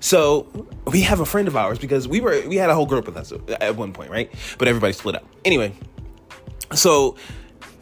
So 0.00 0.66
we 0.90 1.02
have 1.02 1.20
a 1.20 1.26
friend 1.26 1.46
of 1.46 1.56
ours 1.56 1.78
because 1.78 2.08
we 2.08 2.22
were 2.22 2.42
we 2.48 2.56
had 2.56 2.70
a 2.70 2.74
whole 2.74 2.86
group 2.86 3.04
with 3.04 3.18
us 3.18 3.34
at 3.60 3.76
one 3.76 3.92
point, 3.92 4.10
right? 4.10 4.32
But 4.56 4.68
everybody 4.68 4.94
split 4.94 5.14
up. 5.14 5.26
Anyway, 5.44 5.74
so 6.74 7.16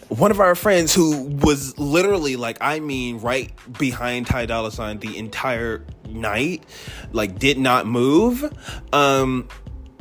one 0.08 0.30
of 0.30 0.40
our 0.40 0.54
friends 0.54 0.94
who 0.94 1.22
was 1.42 1.78
literally 1.78 2.36
like 2.36 2.58
I 2.60 2.80
mean 2.80 3.18
right 3.18 3.52
behind 3.78 4.26
Ty 4.26 4.46
Dolla 4.46 4.70
Sign 4.70 4.98
the 4.98 5.16
entire 5.16 5.84
night, 6.08 6.64
like 7.12 7.38
did 7.38 7.58
not 7.58 7.86
move. 7.86 8.52
Um 8.92 9.48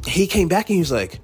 he 0.05 0.27
came 0.27 0.47
back 0.47 0.69
and 0.69 0.75
he 0.75 0.79
was 0.79 0.91
like, 0.91 1.19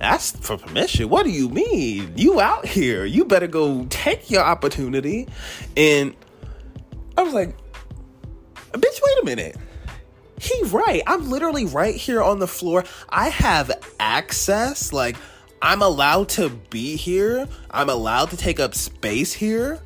ask 0.00 0.42
for 0.42 0.56
permission. 0.56 1.08
What 1.08 1.24
do 1.24 1.30
you 1.30 1.48
mean? 1.48 2.12
You 2.16 2.40
out 2.40 2.66
here. 2.66 3.04
You 3.04 3.24
better 3.24 3.46
go 3.46 3.86
take 3.90 4.30
your 4.30 4.42
opportunity. 4.42 5.28
And 5.76 6.14
I 7.16 7.22
was 7.22 7.34
like, 7.34 7.56
bitch, 8.72 9.00
wait 9.04 9.22
a 9.22 9.24
minute. 9.24 9.56
He 10.40 10.62
right. 10.64 11.02
I'm 11.06 11.30
literally 11.30 11.64
right 11.64 11.94
here 11.94 12.22
on 12.22 12.38
the 12.38 12.46
floor. 12.46 12.84
I 13.08 13.30
have 13.30 13.70
access. 13.98 14.92
Like, 14.92 15.16
I'm 15.66 15.82
allowed 15.82 16.28
to 16.28 16.48
be 16.48 16.94
here. 16.94 17.48
I'm 17.72 17.88
allowed 17.88 18.30
to 18.30 18.36
take 18.36 18.60
up 18.60 18.72
space 18.72 19.32
here. 19.32 19.80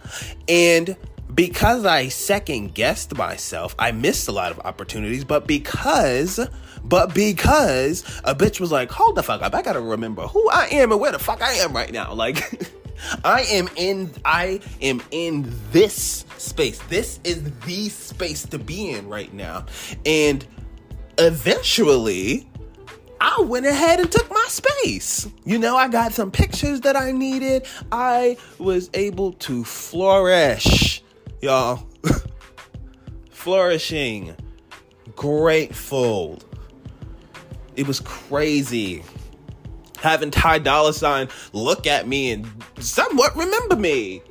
And 0.46 0.94
because 1.34 1.86
I 1.86 2.08
second 2.08 2.74
guessed 2.74 3.16
myself, 3.16 3.74
I 3.78 3.90
missed 3.90 4.28
a 4.28 4.32
lot 4.32 4.52
of 4.52 4.58
opportunities. 4.58 5.24
But 5.24 5.46
because 5.46 6.38
but 6.84 7.14
because 7.14 8.02
a 8.24 8.34
bitch 8.34 8.60
was 8.60 8.70
like, 8.70 8.90
hold 8.90 9.16
the 9.16 9.22
fuck 9.22 9.40
up, 9.40 9.54
I 9.54 9.62
gotta 9.62 9.80
remember 9.80 10.26
who 10.26 10.50
I 10.50 10.68
am 10.70 10.92
and 10.92 11.00
where 11.00 11.12
the 11.12 11.18
fuck 11.18 11.40
I 11.40 11.54
am 11.54 11.72
right 11.72 11.90
now. 11.90 12.12
Like, 12.20 12.60
I 13.24 13.44
am 13.44 13.70
in, 13.76 14.10
I 14.26 14.60
am 14.82 15.00
in 15.10 15.50
this 15.72 16.26
space. 16.36 16.78
This 16.90 17.20
is 17.24 17.42
the 17.60 17.88
space 17.88 18.42
to 18.48 18.58
be 18.58 18.90
in 18.90 19.08
right 19.08 19.32
now. 19.32 19.64
And 20.04 20.44
eventually, 21.16 22.49
I 23.20 23.42
went 23.42 23.66
ahead 23.66 24.00
and 24.00 24.10
took 24.10 24.30
my 24.30 24.46
space. 24.48 25.28
You 25.44 25.58
know, 25.58 25.76
I 25.76 25.88
got 25.88 26.12
some 26.12 26.30
pictures 26.30 26.80
that 26.82 26.96
I 26.96 27.12
needed. 27.12 27.66
I 27.92 28.38
was 28.58 28.90
able 28.94 29.32
to 29.32 29.62
flourish, 29.64 31.02
y'all. 31.42 31.86
Flourishing, 33.30 34.34
grateful, 35.16 36.38
it 37.76 37.86
was 37.86 38.00
crazy. 38.00 39.02
Having 39.98 40.30
Ty 40.30 40.58
Dolla 40.58 40.92
Sign 40.92 41.28
look 41.52 41.86
at 41.86 42.06
me 42.08 42.32
and 42.32 42.46
somewhat 42.78 43.36
remember 43.36 43.76
me. 43.76 44.22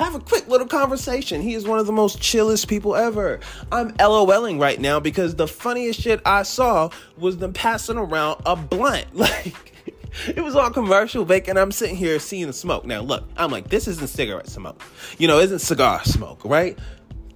Have 0.00 0.14
a 0.14 0.20
quick 0.20 0.48
little 0.48 0.66
conversation. 0.66 1.42
He 1.42 1.52
is 1.52 1.66
one 1.66 1.78
of 1.78 1.84
the 1.84 1.92
most 1.92 2.22
chillest 2.22 2.68
people 2.68 2.96
ever. 2.96 3.38
I'm 3.70 3.92
LOLing 3.98 4.58
right 4.58 4.80
now 4.80 4.98
because 4.98 5.34
the 5.34 5.46
funniest 5.46 6.00
shit 6.00 6.22
I 6.24 6.42
saw 6.42 6.88
was 7.18 7.36
them 7.36 7.52
passing 7.52 7.98
around 7.98 8.40
a 8.46 8.56
blunt. 8.56 9.06
Like, 9.14 9.54
it 10.26 10.42
was 10.42 10.56
all 10.56 10.70
commercial 10.70 11.24
bacon. 11.26 11.58
I'm 11.58 11.70
sitting 11.70 11.96
here 11.96 12.18
seeing 12.18 12.46
the 12.46 12.52
smoke. 12.54 12.86
Now, 12.86 13.02
look, 13.02 13.28
I'm 13.36 13.50
like, 13.50 13.68
this 13.68 13.86
isn't 13.86 14.08
cigarette 14.08 14.48
smoke. 14.48 14.82
You 15.18 15.28
know, 15.28 15.38
isn't 15.38 15.58
cigar 15.60 16.02
smoke, 16.04 16.44
right? 16.44 16.78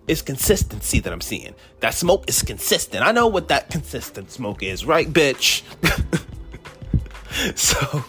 It's 0.08 0.22
consistency 0.22 1.00
that 1.00 1.12
I'm 1.12 1.20
seeing. 1.20 1.54
That 1.80 1.92
smoke 1.94 2.24
is 2.28 2.42
consistent. 2.42 3.06
I 3.06 3.12
know 3.12 3.28
what 3.28 3.48
that 3.48 3.70
consistent 3.70 4.30
smoke 4.30 4.62
is, 4.62 4.86
right, 4.86 5.06
bitch? 5.06 5.62
so 7.56 8.04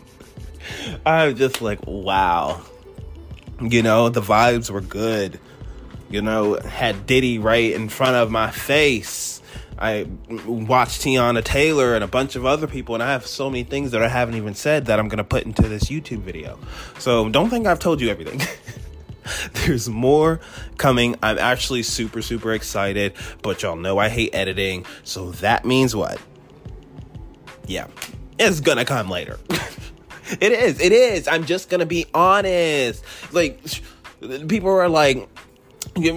I'm 1.05 1.35
just 1.35 1.61
like, 1.61 1.79
wow. 1.85 2.61
You 3.61 3.81
know, 3.83 4.09
the 4.09 4.21
vibes 4.21 4.69
were 4.69 4.81
good. 4.81 5.39
You 6.09 6.21
know, 6.21 6.55
had 6.55 7.07
Diddy 7.07 7.39
right 7.39 7.71
in 7.71 7.89
front 7.89 8.15
of 8.15 8.29
my 8.29 8.51
face. 8.51 9.41
I 9.77 10.07
watched 10.45 11.01
Teyana 11.01 11.43
Taylor 11.43 11.95
and 11.95 12.03
a 12.03 12.07
bunch 12.07 12.35
of 12.35 12.45
other 12.45 12.67
people, 12.67 12.95
and 12.95 13.03
I 13.03 13.11
have 13.11 13.27
so 13.27 13.49
many 13.49 13.63
things 13.63 13.91
that 13.91 14.01
I 14.01 14.07
haven't 14.07 14.35
even 14.35 14.53
said 14.53 14.85
that 14.85 14.99
I'm 14.99 15.09
going 15.09 15.17
to 15.17 15.23
put 15.23 15.43
into 15.43 15.67
this 15.67 15.85
YouTube 15.85 16.19
video. 16.19 16.57
So 16.99 17.27
don't 17.29 17.49
think 17.49 17.67
I've 17.67 17.79
told 17.79 17.99
you 17.99 18.09
everything. 18.09 18.41
There's 19.53 19.89
more 19.89 20.39
coming. 20.77 21.15
I'm 21.21 21.37
actually 21.39 21.83
super, 21.83 22.21
super 22.21 22.53
excited, 22.53 23.13
but 23.41 23.63
y'all 23.63 23.75
know 23.75 23.97
I 23.97 24.09
hate 24.09 24.33
editing. 24.33 24.85
So 25.03 25.31
that 25.31 25.65
means 25.65 25.95
what? 25.95 26.21
Yeah, 27.67 27.87
it's 28.37 28.59
gonna 28.59 28.85
come 28.85 29.09
later. 29.09 29.39
it 30.39 30.51
is. 30.51 30.79
It 30.79 30.91
is. 30.91 31.27
I'm 31.27 31.45
just 31.45 31.69
gonna 31.69 31.85
be 31.85 32.05
honest. 32.13 33.03
Like, 33.31 33.59
people 34.47 34.69
are 34.69 34.89
like, 34.89 35.27
you, 35.97 36.13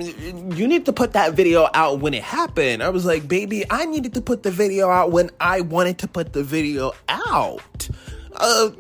need 0.67 0.87
to 0.87 0.93
put 0.93 1.13
that 1.13 1.35
video 1.35 1.69
out 1.73 2.01
when 2.01 2.15
it 2.15 2.23
happened. 2.23 2.83
I 2.83 2.89
was 2.89 3.05
like, 3.05 3.29
baby, 3.29 3.65
I 3.71 3.85
needed 3.85 4.15
to 4.15 4.21
put 4.21 4.43
the 4.43 4.51
video 4.51 4.91
out 4.91 5.13
when 5.13 5.31
I 5.41 5.61
wanted 5.61 5.99
to 5.99 6.09
put 6.09 6.33
the 6.33 6.43
video 6.43 6.93
out. 7.09 7.89
Uh, 8.33 8.71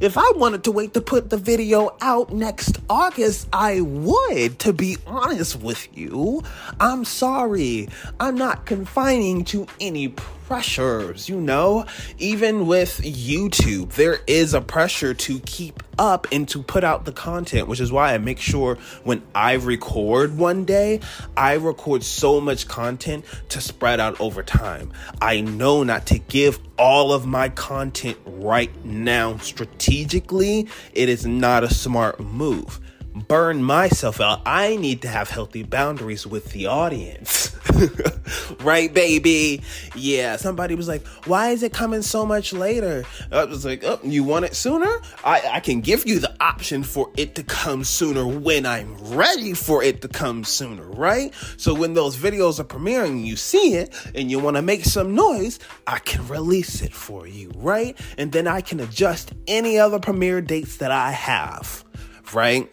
if 0.00 0.18
I 0.18 0.32
wanted 0.36 0.64
to 0.64 0.72
wait 0.72 0.94
to 0.94 1.00
put 1.00 1.30
the 1.30 1.36
video 1.36 1.96
out 2.00 2.32
next 2.32 2.78
August, 2.90 3.48
I 3.52 3.80
would, 3.80 4.58
to 4.60 4.72
be 4.72 4.96
honest 5.06 5.56
with 5.56 5.88
you. 5.96 6.42
I'm 6.78 7.04
sorry. 7.04 7.88
I'm 8.20 8.36
not 8.36 8.66
confining 8.66 9.44
to 9.46 9.66
any 9.80 10.14
pressures, 10.46 11.28
you 11.28 11.40
know? 11.40 11.86
Even 12.18 12.66
with 12.66 13.00
YouTube, 13.02 13.92
there 13.92 14.18
is 14.26 14.54
a 14.54 14.60
pressure 14.60 15.14
to 15.14 15.40
keep 15.40 15.82
up 15.98 16.26
and 16.32 16.48
to 16.48 16.62
put 16.62 16.84
out 16.84 17.04
the 17.04 17.12
content, 17.12 17.68
which 17.68 17.80
is 17.80 17.90
why 17.90 18.14
I 18.14 18.18
make 18.18 18.40
sure 18.40 18.76
when 19.04 19.22
I 19.34 19.54
record 19.54 20.36
one 20.36 20.64
day, 20.64 21.00
I 21.36 21.54
record 21.54 22.02
so 22.02 22.40
much 22.40 22.68
content 22.68 23.24
to 23.50 23.60
spread 23.60 24.00
out 24.00 24.20
over 24.20 24.42
time. 24.42 24.92
I 25.20 25.40
know 25.40 25.82
not 25.82 26.06
to 26.06 26.18
give 26.18 26.58
all 26.78 27.12
of 27.12 27.26
my 27.26 27.48
content 27.50 28.18
right 28.26 28.84
now 28.84 29.36
strategically 29.38 30.68
it 30.92 31.08
is 31.08 31.24
not 31.24 31.62
a 31.62 31.72
smart 31.72 32.18
move. 32.18 32.80
Burn 33.14 33.62
myself 33.62 34.20
out. 34.20 34.42
I 34.44 34.74
need 34.74 35.02
to 35.02 35.08
have 35.08 35.30
healthy 35.30 35.62
boundaries 35.62 36.26
with 36.26 36.50
the 36.50 36.66
audience. 36.66 37.54
right, 38.60 38.92
baby? 38.92 39.62
Yeah, 39.94 40.34
somebody 40.34 40.74
was 40.74 40.88
like, 40.88 41.06
why 41.26 41.50
is 41.50 41.62
it 41.62 41.72
coming 41.72 42.02
so 42.02 42.26
much 42.26 42.52
later? 42.52 43.04
I 43.30 43.44
was 43.44 43.64
like, 43.64 43.84
oh, 43.84 44.00
you 44.02 44.24
want 44.24 44.46
it 44.46 44.56
sooner? 44.56 45.00
I, 45.24 45.42
I 45.52 45.60
can 45.60 45.80
give 45.80 46.06
you 46.08 46.18
the 46.18 46.34
option 46.40 46.82
for 46.82 47.12
it 47.16 47.36
to 47.36 47.44
come 47.44 47.84
sooner 47.84 48.26
when 48.26 48.66
I'm 48.66 48.96
ready 49.14 49.54
for 49.54 49.80
it 49.80 50.02
to 50.02 50.08
come 50.08 50.42
sooner, 50.42 50.84
right? 50.84 51.32
So 51.56 51.72
when 51.72 51.94
those 51.94 52.16
videos 52.16 52.58
are 52.58 52.64
premiering, 52.64 53.24
you 53.24 53.36
see 53.36 53.74
it 53.74 53.94
and 54.16 54.28
you 54.28 54.40
want 54.40 54.56
to 54.56 54.62
make 54.62 54.84
some 54.84 55.14
noise, 55.14 55.60
I 55.86 56.00
can 56.00 56.26
release 56.26 56.82
it 56.82 56.92
for 56.92 57.28
you, 57.28 57.52
right? 57.54 57.96
And 58.18 58.32
then 58.32 58.48
I 58.48 58.60
can 58.60 58.80
adjust 58.80 59.32
any 59.46 59.78
other 59.78 60.00
premiere 60.00 60.40
dates 60.40 60.78
that 60.78 60.90
I 60.90 61.12
have, 61.12 61.84
right? 62.32 62.68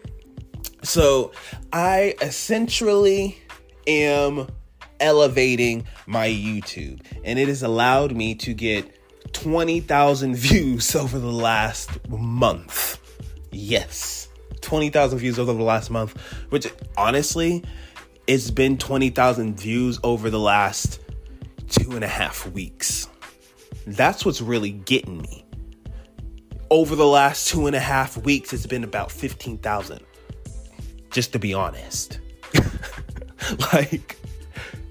So 0.82 1.32
I 1.72 2.14
essentially 2.20 3.38
am 3.86 4.48
elevating 4.98 5.86
my 6.06 6.28
YouTube, 6.28 7.00
and 7.24 7.38
it 7.38 7.48
has 7.48 7.62
allowed 7.62 8.12
me 8.12 8.34
to 8.36 8.52
get 8.52 8.98
20,000 9.32 10.36
views 10.36 10.94
over 10.96 11.18
the 11.18 11.32
last 11.32 12.08
month. 12.08 12.98
Yes, 13.52 14.28
20,000 14.60 15.18
views 15.18 15.38
over 15.38 15.52
the 15.52 15.62
last 15.62 15.90
month, 15.90 16.20
which 16.50 16.66
honestly, 16.96 17.62
it's 18.26 18.50
been 18.50 18.76
20,000 18.76 19.58
views 19.58 20.00
over 20.02 20.30
the 20.30 20.40
last 20.40 21.00
two 21.68 21.92
and 21.92 22.04
a 22.04 22.08
half 22.08 22.50
weeks. 22.50 23.08
That's 23.86 24.24
what's 24.24 24.40
really 24.40 24.70
getting 24.70 25.22
me. 25.22 25.44
Over 26.70 26.96
the 26.96 27.06
last 27.06 27.48
two 27.48 27.66
and 27.66 27.76
a 27.76 27.80
half 27.80 28.16
weeks, 28.16 28.52
it's 28.52 28.66
been 28.66 28.84
about 28.84 29.12
15,000 29.12 30.00
just 31.12 31.32
to 31.32 31.38
be 31.38 31.54
honest. 31.54 32.18
like 33.72 34.18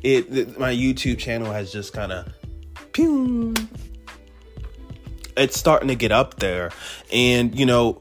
it, 0.03 0.35
it, 0.35 0.59
my 0.59 0.73
YouTube 0.73 1.17
channel 1.17 1.51
has 1.51 1.71
just 1.71 1.93
kind 1.93 2.11
of 2.11 2.27
pew 2.93 3.53
it's 5.37 5.57
starting 5.57 5.87
to 5.87 5.95
get 5.95 6.11
up 6.11 6.39
there 6.39 6.71
and 7.11 7.57
you 7.57 7.65
know 7.65 7.99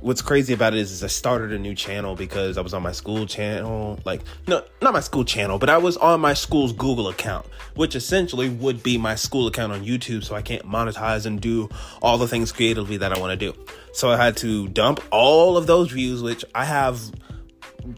what's 0.00 0.22
crazy 0.22 0.52
about 0.52 0.74
it 0.74 0.80
is, 0.80 0.90
is 0.92 1.04
I 1.04 1.08
started 1.08 1.52
a 1.52 1.58
new 1.58 1.74
channel 1.74 2.14
because 2.16 2.56
I 2.56 2.60
was 2.60 2.74
on 2.74 2.82
my 2.82 2.92
school 2.92 3.26
channel, 3.26 3.98
like 4.04 4.22
no, 4.46 4.62
not 4.82 4.92
my 4.92 5.00
school 5.00 5.24
channel, 5.24 5.58
but 5.58 5.68
I 5.68 5.78
was 5.78 5.96
on 5.96 6.20
my 6.20 6.34
school's 6.34 6.72
Google 6.72 7.08
account, 7.08 7.46
which 7.74 7.94
essentially 7.94 8.48
would 8.48 8.82
be 8.82 8.98
my 8.98 9.14
school 9.14 9.46
account 9.46 9.72
on 9.72 9.84
YouTube, 9.84 10.24
so 10.24 10.34
I 10.34 10.42
can't 10.42 10.64
monetize 10.64 11.26
and 11.26 11.40
do 11.40 11.68
all 12.02 12.18
the 12.18 12.28
things 12.28 12.52
creatively 12.52 12.96
that 12.98 13.12
I 13.12 13.18
want 13.18 13.38
to 13.38 13.52
do. 13.52 13.58
So 13.92 14.10
I 14.10 14.16
had 14.16 14.36
to 14.38 14.68
dump 14.68 15.00
all 15.10 15.56
of 15.56 15.66
those 15.66 15.90
views, 15.90 16.22
which 16.22 16.44
I 16.54 16.64
have 16.64 17.00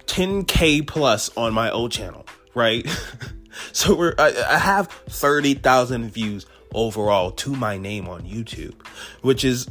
10k 0.07 0.87
plus 0.87 1.31
on 1.37 1.53
my 1.53 1.71
old 1.71 1.93
channel, 1.93 2.27
right? 2.55 2.87
so 3.73 3.95
we're 3.95 4.15
I, 4.19 4.33
I 4.49 4.59
have 4.59 4.89
30,000 4.89 6.11
views 6.11 6.47
overall 6.75 7.31
to 7.33 7.55
my 7.55 7.77
name 7.77 8.09
on 8.09 8.23
YouTube, 8.23 8.75
which 9.21 9.45
is 9.45 9.69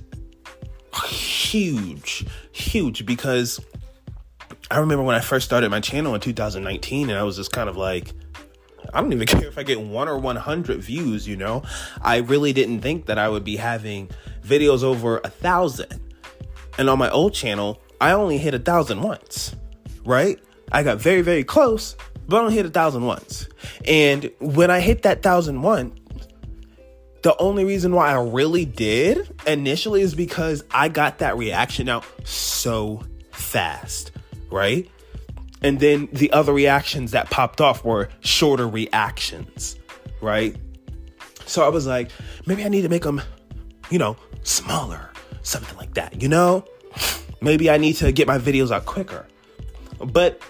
huge, 1.08 2.26
huge 2.52 3.06
because 3.06 3.60
I 4.70 4.80
remember 4.80 5.04
when 5.04 5.16
I 5.16 5.22
first 5.22 5.46
started 5.46 5.70
my 5.70 5.80
channel 5.80 6.16
in 6.16 6.22
2019 6.22 7.10
and 7.10 7.18
I 7.18 7.24
was 7.24 7.36
just 7.36 7.52
kind 7.52 7.70
of 7.70 7.78
like 7.78 8.14
I 8.94 9.02
don't 9.02 9.14
even 9.14 9.28
care 9.28 9.48
if 9.48 9.58
I 9.58 9.64
get 9.64 9.80
1 9.80 10.08
or 10.08 10.18
100 10.18 10.82
views, 10.82 11.28
you 11.28 11.38
know. 11.38 11.64
I 12.02 12.18
really 12.18 12.54
didn't 12.54 12.82
think 12.82 13.06
that 13.06 13.18
I 13.18 13.30
would 13.30 13.44
be 13.44 13.58
having 13.58 14.10
videos 14.44 14.84
over 14.84 15.20
a 15.24 15.30
thousand. 15.30 16.00
And 16.78 16.90
on 16.90 16.98
my 16.98 17.10
old 17.10 17.34
channel, 17.34 17.82
I 18.00 18.14
only 18.14 18.38
hit 18.38 18.54
a 18.54 18.60
thousand 18.60 19.02
once 19.02 19.56
right? 20.06 20.40
I 20.72 20.84
got 20.84 21.00
very, 21.00 21.22
very 21.22 21.44
close, 21.44 21.96
but 22.28 22.38
I 22.38 22.42
don't 22.44 22.52
hit 22.52 22.66
a 22.66 22.70
thousand 22.70 23.06
once. 23.06 23.48
And 23.86 24.32
when 24.40 24.72
I 24.72 24.80
hit 24.80 25.04
that 25.04 25.22
thousand 25.22 25.62
one, 25.62 25.94
the 27.24 27.38
only 27.38 27.66
reason 27.66 27.94
why 27.94 28.12
I 28.12 28.22
really 28.22 28.66
did 28.66 29.30
initially 29.46 30.02
is 30.02 30.16
because 30.16 30.64
I 30.72 30.90
got 30.90 31.20
that 31.20 31.38
reaction 31.38 31.88
out 31.88 32.06
so 32.24 33.04
fast, 33.32 34.12
right? 34.50 34.90
And 35.62 35.80
then 35.80 36.10
the 36.12 36.32
other 36.32 36.54
reactions 36.54 37.12
that 37.12 37.30
popped 37.30 37.62
off 37.62 37.86
were 37.86 38.10
shorter 38.22 38.68
reactions, 38.68 39.78
right? 40.22 40.56
So 41.46 41.64
I 41.64 41.70
was 41.70 41.86
like, 41.86 42.10
maybe 42.48 42.64
I 42.64 42.70
need 42.70 42.82
to 42.82 42.90
make 42.90 43.04
them, 43.04 43.22
you 43.90 44.00
know, 44.00 44.18
smaller, 44.42 45.12
something 45.44 45.78
like 45.78 45.94
that, 45.94 46.22
you 46.22 46.28
know? 46.28 46.66
Maybe 47.42 47.70
I 47.70 47.78
need 47.78 47.94
to 47.98 48.12
get 48.12 48.28
my 48.28 48.40
videos 48.40 48.72
out 48.72 48.86
quicker. 48.86 49.28
But 50.00 50.42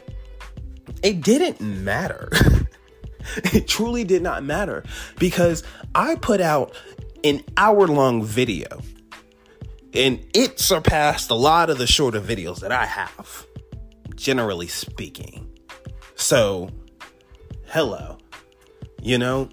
it 1.04 1.22
didn't 1.22 1.60
matter. 1.62 2.30
it 3.54 3.68
truly 3.68 4.04
did 4.04 4.22
not 4.22 4.44
matter 4.44 4.84
because 5.20 5.64
I 5.96 6.16
put 6.16 6.42
out 6.42 6.76
an 7.24 7.44
hour 7.58 7.88
long 7.88 8.24
video 8.24 8.82
and 9.94 10.26
it 10.34 10.60
surpassed 10.60 11.30
a 11.30 11.36
lot 11.36 11.70
of 11.70 11.78
the 11.78 11.88
shorter 11.88 12.22
videos 12.22 12.62
that 12.62 12.72
I 12.72 12.86
have, 12.86 13.46
generally 14.16 14.68
speaking. 14.68 15.50
So, 16.16 16.70
hello, 17.66 18.18
you 19.02 19.18
know? 19.18 19.50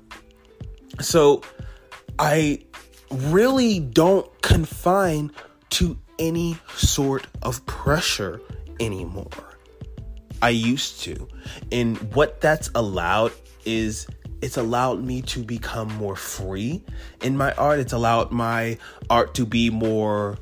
So, 1.00 1.42
I 2.18 2.64
really 3.10 3.80
don't 3.80 4.30
confine 4.42 5.32
to 5.70 5.98
any 6.18 6.56
sort 6.74 7.26
of 7.42 7.64
pressure 7.66 8.40
anymore. 8.80 9.30
I 10.42 10.50
used 10.50 11.00
to. 11.02 11.28
And 11.72 11.96
what 12.14 12.40
that's 12.40 12.70
allowed 12.74 13.32
is 13.64 14.06
it's 14.40 14.56
allowed 14.56 15.02
me 15.04 15.22
to 15.22 15.40
become 15.42 15.88
more 15.94 16.16
free 16.16 16.82
in 17.22 17.36
my 17.36 17.52
art. 17.54 17.80
It's 17.80 17.92
allowed 17.92 18.30
my 18.30 18.78
art 19.10 19.34
to 19.34 19.46
be 19.46 19.70
more 19.70 20.38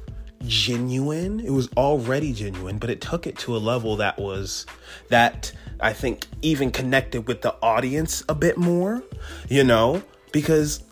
genuine. 0.47 1.41
It 1.41 1.51
was 1.51 1.69
already 1.77 2.33
genuine, 2.33 2.79
but 2.79 2.91
it 2.91 3.01
took 3.01 3.27
it 3.27 3.39
to 3.39 3.57
a 3.57 3.59
level 3.59 3.97
that 3.97 4.19
was 4.19 4.67
that 5.09 5.53
I 5.81 5.93
think 5.93 6.27
even 6.43 6.71
connected 6.71 7.27
with 7.27 7.43
the 7.43 7.55
audience 7.63 8.23
a 8.29 8.35
bit 8.35 8.57
more, 8.57 9.03
you 9.49 9.65
know, 9.65 10.03
because 10.33 10.83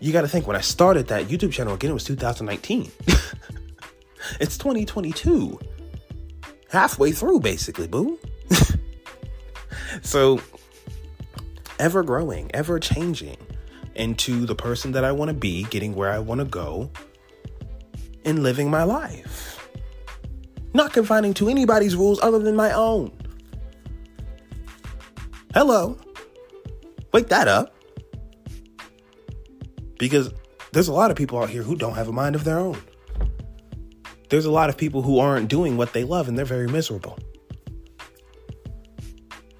you 0.00 0.12
got 0.12 0.22
to 0.22 0.28
think 0.28 0.46
when 0.46 0.56
I 0.56 0.60
started 0.60 1.08
that 1.08 1.26
YouTube 1.26 1.52
channel 1.52 1.74
again, 1.74 1.90
it 1.90 1.94
was 1.94 2.04
2019. 2.04 2.90
it's 4.40 4.58
2022. 4.58 5.58
Halfway 6.70 7.12
through, 7.12 7.40
basically, 7.40 7.88
boo. 7.88 8.18
so, 10.02 10.40
ever 11.78 12.02
growing, 12.02 12.50
ever 12.54 12.78
changing 12.78 13.36
into 13.94 14.46
the 14.46 14.54
person 14.54 14.92
that 14.92 15.04
I 15.04 15.12
want 15.12 15.28
to 15.28 15.34
be, 15.34 15.64
getting 15.64 15.94
where 15.94 16.10
I 16.10 16.18
want 16.18 16.40
to 16.40 16.44
go, 16.44 16.90
and 18.24 18.42
living 18.42 18.70
my 18.70 18.84
life. 18.84 19.68
Not 20.74 20.92
confining 20.92 21.34
to 21.34 21.48
anybody's 21.48 21.96
rules 21.96 22.20
other 22.20 22.38
than 22.38 22.54
my 22.54 22.72
own. 22.72 23.12
Hello. 25.54 25.98
Wake 27.12 27.28
that 27.28 27.48
up. 27.48 27.74
Because 29.98 30.32
there's 30.72 30.88
a 30.88 30.92
lot 30.92 31.10
of 31.10 31.16
people 31.16 31.42
out 31.42 31.48
here 31.50 31.62
who 31.62 31.74
don't 31.74 31.94
have 31.94 32.08
a 32.08 32.12
mind 32.12 32.36
of 32.36 32.44
their 32.44 32.58
own. 32.58 32.80
There's 34.28 34.44
a 34.44 34.50
lot 34.50 34.68
of 34.68 34.76
people 34.76 35.02
who 35.02 35.18
aren't 35.18 35.48
doing 35.48 35.76
what 35.76 35.94
they 35.94 36.04
love 36.04 36.28
and 36.28 36.36
they're 36.36 36.44
very 36.44 36.68
miserable. 36.68 37.18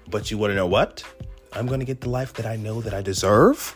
But 0.09 0.29
you 0.29 0.37
want 0.37 0.51
to 0.51 0.55
know 0.55 0.67
what? 0.67 1.03
I'm 1.53 1.67
going 1.67 1.79
to 1.79 1.85
get 1.85 2.01
the 2.01 2.09
life 2.09 2.33
that 2.33 2.45
I 2.45 2.55
know 2.55 2.81
that 2.81 2.93
I 2.93 3.01
deserve. 3.01 3.75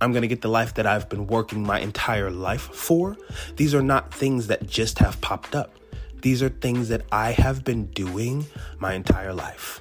I'm 0.00 0.12
going 0.12 0.22
to 0.22 0.28
get 0.28 0.42
the 0.42 0.48
life 0.48 0.74
that 0.74 0.86
I've 0.86 1.08
been 1.08 1.26
working 1.26 1.62
my 1.62 1.80
entire 1.80 2.30
life 2.30 2.62
for. 2.74 3.16
These 3.56 3.74
are 3.74 3.82
not 3.82 4.14
things 4.14 4.46
that 4.46 4.66
just 4.66 4.98
have 5.00 5.20
popped 5.20 5.54
up. 5.54 5.74
These 6.22 6.42
are 6.42 6.48
things 6.48 6.88
that 6.88 7.02
I 7.10 7.32
have 7.32 7.64
been 7.64 7.86
doing 7.86 8.46
my 8.78 8.94
entire 8.94 9.32
life. 9.32 9.80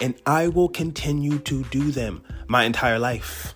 And 0.00 0.14
I 0.24 0.48
will 0.48 0.68
continue 0.68 1.38
to 1.40 1.64
do 1.64 1.90
them 1.90 2.22
my 2.46 2.64
entire 2.64 2.98
life. 2.98 3.54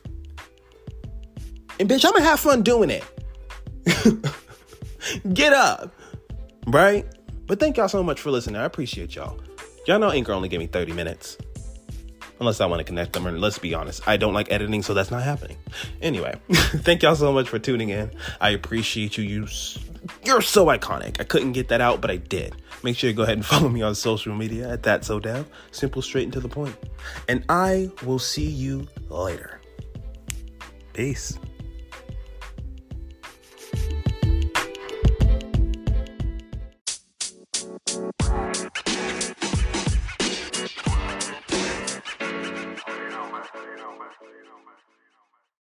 And 1.79 1.89
bitch, 1.89 2.05
I'm 2.05 2.13
going 2.13 2.23
to 2.23 2.29
have 2.29 2.41
fun 2.41 2.63
doing 2.63 2.91
it. 2.91 3.05
Get 5.35 5.53
up. 5.53 5.95
Right? 6.67 7.07
But 7.47 7.61
thank 7.61 7.77
y'all 7.77 7.89
so 7.89 8.03
much 8.03 8.21
for 8.21 8.31
listening. 8.31 8.57
I 8.57 8.65
appreciate 8.65 9.15
y'all. 9.15 9.41
Y'all 9.87 9.99
know 9.99 10.11
Anchor 10.11 10.33
only 10.33 10.49
gave 10.49 10.61
me 10.61 10.67
30 10.67 10.93
minutes 10.93 11.39
unless 12.43 12.61
I 12.61 12.67
want 12.67 12.81
to 12.81 12.85
connect 12.85 13.13
them. 13.13 13.27
And 13.27 13.41
let's 13.41 13.59
be 13.59 13.73
honest, 13.73 14.07
I 14.07 14.17
don't 14.17 14.35
like 14.35 14.51
editing, 14.51 14.83
so 14.83 14.95
that's 14.95 15.11
not 15.11 15.23
happening. 15.23 15.57
Anyway, 16.01 16.35
thank 16.53 17.03
y'all 17.03 17.15
so 17.15 17.33
much 17.33 17.49
for 17.49 17.59
tuning 17.59 17.89
in. 17.89 18.11
I 18.41 18.51
appreciate 18.51 19.17
you. 19.17 19.25
You, 19.25 19.47
you're 20.25 20.43
so 20.43 20.67
iconic. 20.67 21.21
I 21.21 21.25
couldn't 21.25 21.53
get 21.53 21.69
that 21.69 21.81
out, 21.81 22.01
but 22.01 22.11
I 22.11 22.17
did. 22.17 22.55
Make 22.83 22.97
sure 22.97 23.09
you 23.09 23.15
go 23.15 23.23
ahead 23.23 23.37
and 23.37 23.47
follow 23.53 23.69
me 23.69 23.81
on 23.83 23.95
social 23.95 24.35
media 24.35 24.69
at 24.71 24.83
that 24.83 25.05
so 25.05 25.21
damn 25.21 25.47
simple, 25.71 26.03
straight 26.03 26.25
and 26.25 26.33
to 26.33 26.41
the 26.41 26.49
point. 26.49 26.77
And 27.29 27.45
I 27.49 27.91
will 28.05 28.19
see 28.19 28.49
you 28.49 28.89
later. 29.09 29.61
Peace. 30.93 31.39
más. 44.65 44.92